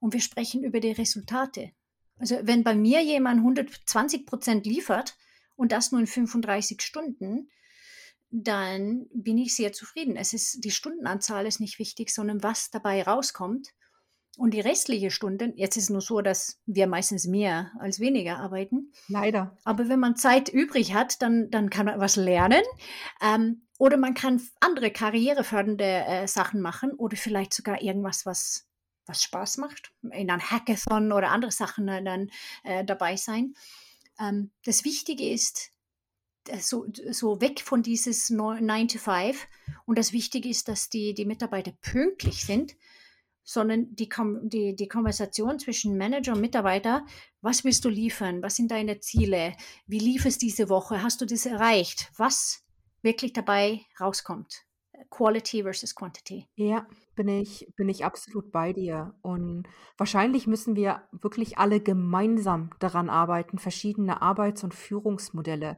und 0.00 0.12
wir 0.12 0.20
sprechen 0.20 0.64
über 0.64 0.80
die 0.80 0.92
Resultate. 0.92 1.72
Also 2.18 2.38
wenn 2.42 2.64
bei 2.64 2.74
mir 2.74 3.02
jemand 3.02 3.38
120 3.38 4.26
Prozent 4.26 4.66
liefert 4.66 5.16
und 5.56 5.72
das 5.72 5.92
nur 5.92 6.00
in 6.00 6.06
35 6.06 6.80
Stunden, 6.82 7.50
dann 8.30 9.06
bin 9.12 9.38
ich 9.38 9.54
sehr 9.54 9.72
zufrieden. 9.72 10.16
Es 10.16 10.32
ist 10.32 10.64
die 10.64 10.70
Stundenanzahl 10.70 11.46
ist 11.46 11.60
nicht 11.60 11.78
wichtig, 11.78 12.10
sondern 12.10 12.42
was 12.42 12.70
dabei 12.70 13.02
rauskommt. 13.02 13.74
Und 14.36 14.52
die 14.52 14.60
restliche 14.60 15.10
Stunde, 15.10 15.52
jetzt 15.56 15.76
ist 15.76 15.84
es 15.84 15.90
nur 15.90 16.00
so, 16.00 16.20
dass 16.20 16.58
wir 16.66 16.86
meistens 16.86 17.26
mehr 17.26 17.70
als 17.78 18.00
weniger 18.00 18.38
arbeiten. 18.38 18.92
Leider. 19.08 19.56
Aber 19.64 19.88
wenn 19.88 20.00
man 20.00 20.16
Zeit 20.16 20.48
übrig 20.48 20.92
hat, 20.92 21.22
dann, 21.22 21.50
dann 21.50 21.70
kann 21.70 21.86
man 21.86 22.00
was 22.00 22.16
lernen. 22.16 22.62
Ähm, 23.22 23.62
oder 23.78 23.96
man 23.96 24.14
kann 24.14 24.42
andere 24.60 24.90
karrierefördernde 24.90 25.84
äh, 25.84 26.26
Sachen 26.26 26.60
machen 26.60 26.92
oder 26.92 27.16
vielleicht 27.16 27.54
sogar 27.54 27.80
irgendwas, 27.82 28.26
was, 28.26 28.66
was 29.06 29.22
Spaß 29.22 29.58
macht. 29.58 29.92
In 30.02 30.30
einem 30.30 30.40
Hackathon 30.40 31.12
oder 31.12 31.30
andere 31.30 31.52
Sachen 31.52 31.86
äh, 31.88 32.02
dann 32.02 32.30
äh, 32.64 32.84
dabei 32.84 33.16
sein. 33.16 33.54
Ähm, 34.18 34.50
das 34.64 34.84
Wichtige 34.84 35.28
ist, 35.28 35.70
äh, 36.48 36.58
so, 36.58 36.86
so 37.10 37.40
weg 37.40 37.60
von 37.60 37.82
dieses 37.82 38.30
9 38.30 38.88
to 38.88 38.98
5. 38.98 39.46
Und 39.86 39.98
das 39.98 40.12
Wichtige 40.12 40.48
ist, 40.48 40.68
dass 40.68 40.88
die, 40.88 41.14
die 41.14 41.24
Mitarbeiter 41.24 41.72
pünktlich 41.82 42.44
sind 42.44 42.74
sondern 43.44 43.94
die, 43.94 44.08
die, 44.42 44.74
die 44.74 44.88
Konversation 44.88 45.58
zwischen 45.58 45.96
Manager 45.96 46.32
und 46.32 46.40
Mitarbeiter, 46.40 47.04
was 47.40 47.64
willst 47.64 47.84
du 47.84 47.88
liefern, 47.88 48.42
was 48.42 48.56
sind 48.56 48.70
deine 48.70 49.00
Ziele, 49.00 49.54
wie 49.86 49.98
lief 49.98 50.24
es 50.24 50.38
diese 50.38 50.68
Woche, 50.68 51.02
hast 51.02 51.20
du 51.20 51.26
das 51.26 51.46
erreicht, 51.46 52.10
was 52.16 52.64
wirklich 53.02 53.32
dabei 53.32 53.82
rauskommt. 54.00 54.64
Quality 55.10 55.62
versus 55.62 55.94
Quantity. 55.94 56.48
Ja, 56.54 56.86
bin 57.14 57.28
ich, 57.28 57.68
bin 57.76 57.88
ich 57.88 58.04
absolut 58.04 58.50
bei 58.50 58.72
dir. 58.72 59.14
Und 59.22 59.64
wahrscheinlich 59.96 60.46
müssen 60.46 60.76
wir 60.76 61.02
wirklich 61.12 61.58
alle 61.58 61.80
gemeinsam 61.80 62.70
daran 62.78 63.10
arbeiten, 63.10 63.58
verschiedene 63.58 64.22
Arbeits- 64.22 64.64
und 64.64 64.74
Führungsmodelle 64.74 65.76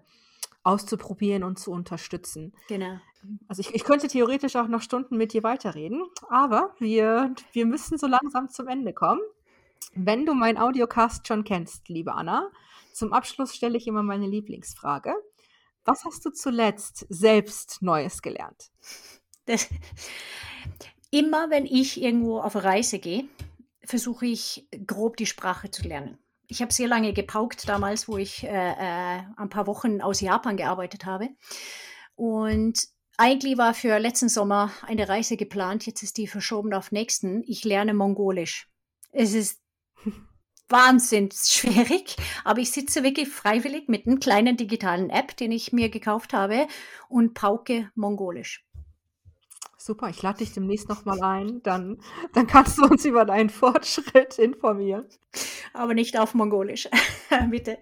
auszuprobieren 0.67 1.45
und 1.45 1.59
zu 1.59 1.71
unterstützen. 1.71 2.53
Genau. 2.69 2.99
Also 3.49 3.61
ich, 3.61 3.75
ich 3.75 3.85
könnte 3.85 4.09
theoretisch 4.09 4.57
auch 4.57 4.69
noch 4.69 4.83
Stunden 4.83 5.17
mit 5.17 5.33
dir 5.33 5.43
weiterreden, 5.43 6.05
aber 6.29 6.75
wir, 6.79 7.35
wir 7.53 7.67
müssen 7.67 7.99
so 7.99 8.07
langsam 8.07 8.51
zum 8.51 8.69
Ende 8.69 8.93
kommen. 8.93 9.21
Wenn 9.95 10.27
du 10.27 10.35
meinen 10.35 10.59
Audiocast 10.59 11.27
schon 11.27 11.45
kennst, 11.45 11.89
liebe 11.89 12.13
Anna, 12.15 12.51
zum 12.93 13.13
Abschluss 13.13 13.55
stelle 13.55 13.79
ich 13.79 13.87
immer 13.87 14.03
meine 14.03 14.27
Lieblingsfrage. 14.27 15.15
Was 15.85 16.05
hast 16.05 16.25
du 16.27 16.31
zuletzt 16.31 17.07
selbst 17.09 17.81
Neues 17.81 18.21
gelernt? 18.21 18.71
Das, 19.47 19.69
immer 21.11 21.51
wenn 21.51 21.65
ich 21.65 22.03
irgendwo 22.03 22.41
auf 22.41 22.57
Reise 22.57 22.99
gehe, 22.99 23.29
versuche 23.85 24.27
ich 24.27 24.69
grob 24.87 25.17
die 25.17 25.27
Sprache 25.27 25.71
zu 25.71 25.87
lernen 25.87 26.19
ich 26.49 26.63
habe 26.63 26.73
sehr 26.73 26.89
lange 26.89 27.13
gepaukt 27.13 27.69
damals, 27.69 28.09
wo 28.09 28.17
ich 28.17 28.45
äh, 28.45 28.49
äh, 28.49 29.23
ein 29.37 29.49
paar 29.49 29.67
Wochen 29.67 30.01
aus 30.01 30.21
Japan 30.21 30.57
gearbeitet 30.57 31.07
habe. 31.07 31.29
Und 32.15 32.89
eigentlich 33.17 33.57
war 33.57 33.75
für 33.75 33.99
letzten 33.99 34.29
Sommer 34.29 34.71
eine 34.83 35.09
Reise 35.09 35.37
geplant, 35.37 35.87
jetzt 35.87 36.03
ist 36.03 36.19
die 36.19 36.27
verschoben 36.27 36.75
auf 36.75 36.93
nächsten. 36.93 37.43
Ich 37.47 37.65
lerne 37.65 37.95
Mongolisch. 37.95 38.69
Es 39.13 39.33
ist 39.33 39.61
wahnsinnig 40.69 41.35
schwierig, 41.35 42.17
aber 42.45 42.61
ich 42.61 42.73
sitze 42.73 43.03
wirklich 43.03 43.29
freiwillig 43.29 43.89
mit 43.89 44.07
einem 44.07 44.21
kleinen 44.21 44.57
digitalen 44.57 45.11
App, 45.11 45.37
den 45.37 45.53
ich 45.53 45.73
mir 45.73 45.89
gekauft 45.89 46.33
habe 46.33 46.67
und 47.09 47.35
pauke 47.35 47.91
Mongolisch. 47.95 48.66
Super, 49.87 50.09
ich 50.09 50.21
lade 50.21 50.39
dich 50.39 50.53
demnächst 50.53 50.89
nochmal 50.89 51.23
ein. 51.23 51.63
Dann, 51.63 52.01
dann 52.33 52.49
kannst 52.49 52.77
du 52.77 52.87
uns 52.87 53.05
über 53.05 53.25
deinen 53.25 53.51
Fortschritt 53.51 54.37
informieren. 54.37 55.07
Aber 55.75 55.95
nicht 55.95 56.19
auf 56.19 56.35
Mongolisch, 56.35 56.89
bitte. 57.51 57.79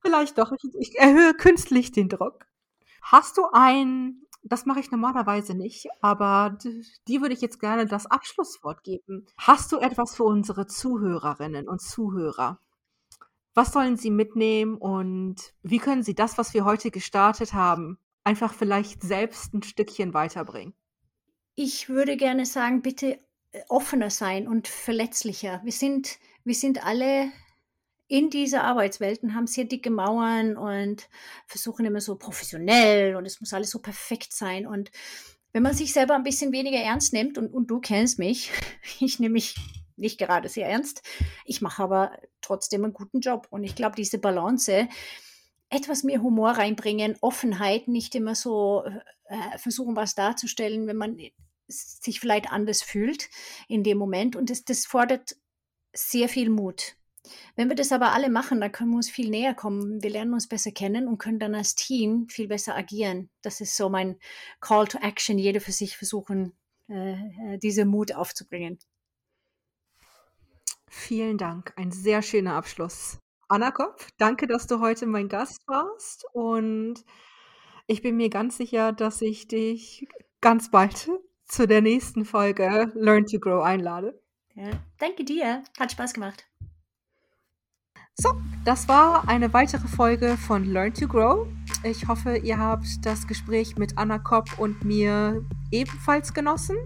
Vielleicht 0.00 0.38
doch. 0.38 0.50
Ich, 0.52 0.74
ich, 0.78 0.98
erhöhe 0.98 1.34
künstlich 1.34 1.92
den 1.92 2.08
Druck. 2.08 2.46
Hast 3.02 3.36
du 3.36 3.42
ein, 3.52 4.22
das 4.44 4.64
mache 4.64 4.80
ich 4.80 4.90
normalerweise 4.90 5.52
nicht, 5.54 5.88
aber 6.00 6.56
die 7.06 7.20
würde 7.20 7.34
ich 7.34 7.42
jetzt 7.42 7.60
gerne 7.60 7.84
das 7.84 8.06
Abschlusswort 8.06 8.82
geben. 8.82 9.26
Hast 9.36 9.72
du 9.72 9.76
etwas 9.76 10.16
für 10.16 10.24
unsere 10.24 10.66
Zuhörerinnen 10.66 11.68
und 11.68 11.82
Zuhörer? 11.82 12.60
Was 13.52 13.74
sollen 13.74 13.98
sie 13.98 14.10
mitnehmen 14.10 14.78
und 14.78 15.52
wie 15.62 15.80
können 15.80 16.02
sie 16.02 16.14
das, 16.14 16.38
was 16.38 16.54
wir 16.54 16.64
heute 16.64 16.90
gestartet 16.90 17.52
haben, 17.52 17.98
einfach 18.24 18.54
vielleicht 18.54 19.02
selbst 19.02 19.52
ein 19.52 19.62
Stückchen 19.62 20.14
weiterbringen? 20.14 20.72
Ich 21.56 21.88
würde 21.88 22.16
gerne 22.16 22.46
sagen, 22.46 22.82
bitte 22.82 23.18
äh, 23.50 23.62
offener 23.68 24.10
sein 24.10 24.46
und 24.46 24.68
verletzlicher. 24.68 25.60
Wir 25.64 25.72
sind, 25.72 26.18
wir 26.44 26.54
sind 26.54 26.86
alle 26.86 27.32
in 28.08 28.30
dieser 28.30 28.62
Arbeitswelt 28.62 29.22
und 29.24 29.34
haben 29.34 29.48
sehr 29.48 29.64
dicke 29.64 29.90
Mauern 29.90 30.56
und 30.56 31.08
versuchen 31.46 31.84
immer 31.84 32.00
so 32.00 32.14
professionell 32.16 33.16
und 33.16 33.26
es 33.26 33.40
muss 33.40 33.52
alles 33.52 33.70
so 33.70 33.80
perfekt 33.80 34.32
sein. 34.32 34.66
Und 34.66 34.92
wenn 35.52 35.62
man 35.62 35.74
sich 35.74 35.92
selber 35.92 36.14
ein 36.14 36.22
bisschen 36.22 36.52
weniger 36.52 36.78
ernst 36.78 37.12
nimmt, 37.12 37.38
und, 37.38 37.52
und 37.52 37.68
du 37.68 37.80
kennst 37.80 38.18
mich, 38.18 38.52
ich 39.00 39.18
nehme 39.18 39.32
mich 39.32 39.56
nicht 39.96 40.18
gerade 40.18 40.50
sehr 40.50 40.68
ernst, 40.68 41.02
ich 41.46 41.62
mache 41.62 41.82
aber 41.82 42.12
trotzdem 42.42 42.84
einen 42.84 42.92
guten 42.92 43.20
Job. 43.20 43.48
Und 43.50 43.64
ich 43.64 43.74
glaube, 43.74 43.96
diese 43.96 44.18
Balance, 44.18 44.88
etwas 45.70 46.04
mehr 46.04 46.22
Humor 46.22 46.50
reinbringen, 46.50 47.16
Offenheit, 47.22 47.88
nicht 47.88 48.14
immer 48.14 48.34
so 48.34 48.84
äh, 49.24 49.58
versuchen, 49.58 49.96
was 49.96 50.14
darzustellen, 50.14 50.86
wenn 50.86 50.96
man 50.96 51.18
sich 51.68 52.20
vielleicht 52.20 52.50
anders 52.50 52.82
fühlt 52.82 53.28
in 53.68 53.82
dem 53.82 53.98
Moment. 53.98 54.36
Und 54.36 54.50
das, 54.50 54.64
das 54.64 54.86
fordert 54.86 55.36
sehr 55.92 56.28
viel 56.28 56.50
Mut. 56.50 56.96
Wenn 57.56 57.68
wir 57.68 57.76
das 57.76 57.92
aber 57.92 58.12
alle 58.12 58.30
machen, 58.30 58.60
dann 58.60 58.72
können 58.72 58.90
wir 58.90 58.96
uns 58.96 59.10
viel 59.10 59.30
näher 59.30 59.54
kommen. 59.54 60.02
Wir 60.02 60.10
lernen 60.10 60.34
uns 60.34 60.48
besser 60.48 60.70
kennen 60.70 61.08
und 61.08 61.18
können 61.18 61.38
dann 61.38 61.54
als 61.54 61.74
Team 61.74 62.28
viel 62.28 62.48
besser 62.48 62.76
agieren. 62.76 63.30
Das 63.42 63.60
ist 63.60 63.76
so 63.76 63.88
mein 63.88 64.18
Call 64.60 64.86
to 64.86 64.98
Action. 64.98 65.38
Jeder 65.38 65.60
für 65.60 65.72
sich 65.72 65.96
versuchen, 65.96 66.56
äh, 66.88 67.14
äh 67.14 67.58
diese 67.58 67.84
Mut 67.84 68.12
aufzubringen. 68.14 68.78
Vielen 70.88 71.36
Dank. 71.36 71.72
Ein 71.76 71.90
sehr 71.90 72.22
schöner 72.22 72.54
Abschluss. 72.54 73.18
Anna 73.48 73.70
Kopf, 73.70 74.08
danke, 74.18 74.46
dass 74.46 74.66
du 74.66 74.80
heute 74.80 75.06
mein 75.06 75.28
Gast 75.28 75.66
warst. 75.66 76.24
Und 76.32 77.04
ich 77.86 78.02
bin 78.02 78.16
mir 78.16 78.30
ganz 78.30 78.56
sicher, 78.56 78.92
dass 78.92 79.20
ich 79.22 79.46
dich 79.46 80.08
ganz 80.40 80.70
bald 80.70 80.96
zu 81.46 81.66
der 81.66 81.80
nächsten 81.80 82.24
Folge 82.24 82.92
Learn 82.94 83.26
to 83.26 83.38
Grow 83.38 83.62
einlade. 83.62 84.20
Ja, 84.54 84.70
danke 84.98 85.24
dir. 85.24 85.62
Hat 85.78 85.92
Spaß 85.92 86.14
gemacht. 86.14 86.46
So, 88.18 88.30
das 88.64 88.88
war 88.88 89.28
eine 89.28 89.52
weitere 89.52 89.86
Folge 89.86 90.38
von 90.38 90.64
Learn 90.64 90.94
to 90.94 91.06
Grow. 91.06 91.46
Ich 91.82 92.08
hoffe, 92.08 92.38
ihr 92.38 92.58
habt 92.58 92.86
das 93.04 93.26
Gespräch 93.26 93.76
mit 93.76 93.98
Anna 93.98 94.18
Kopp 94.18 94.58
und 94.58 94.84
mir 94.84 95.44
ebenfalls 95.70 96.32
genossen. 96.32 96.76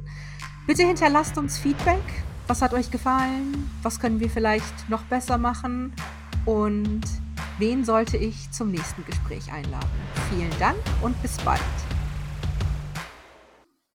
Bitte 0.67 0.85
hinterlasst 0.85 1.39
uns 1.39 1.57
Feedback. 1.59 2.03
Was 2.49 2.63
hat 2.63 2.75
euch 2.75 2.91
gefallen? 2.91 3.71
Was 3.83 4.01
können 4.01 4.19
wir 4.19 4.29
vielleicht 4.29 4.89
noch 4.91 5.03
besser 5.05 5.39
machen? 5.39 5.95
Und 6.47 7.03
wen 7.59 7.85
sollte 7.85 8.17
ich 8.17 8.51
zum 8.51 8.73
nächsten 8.73 9.05
Gespräch 9.05 9.53
einladen? 9.53 9.89
Vielen 10.31 10.59
Dank 10.59 10.79
und 11.01 11.21
bis 11.23 11.39
bald. 11.39 11.61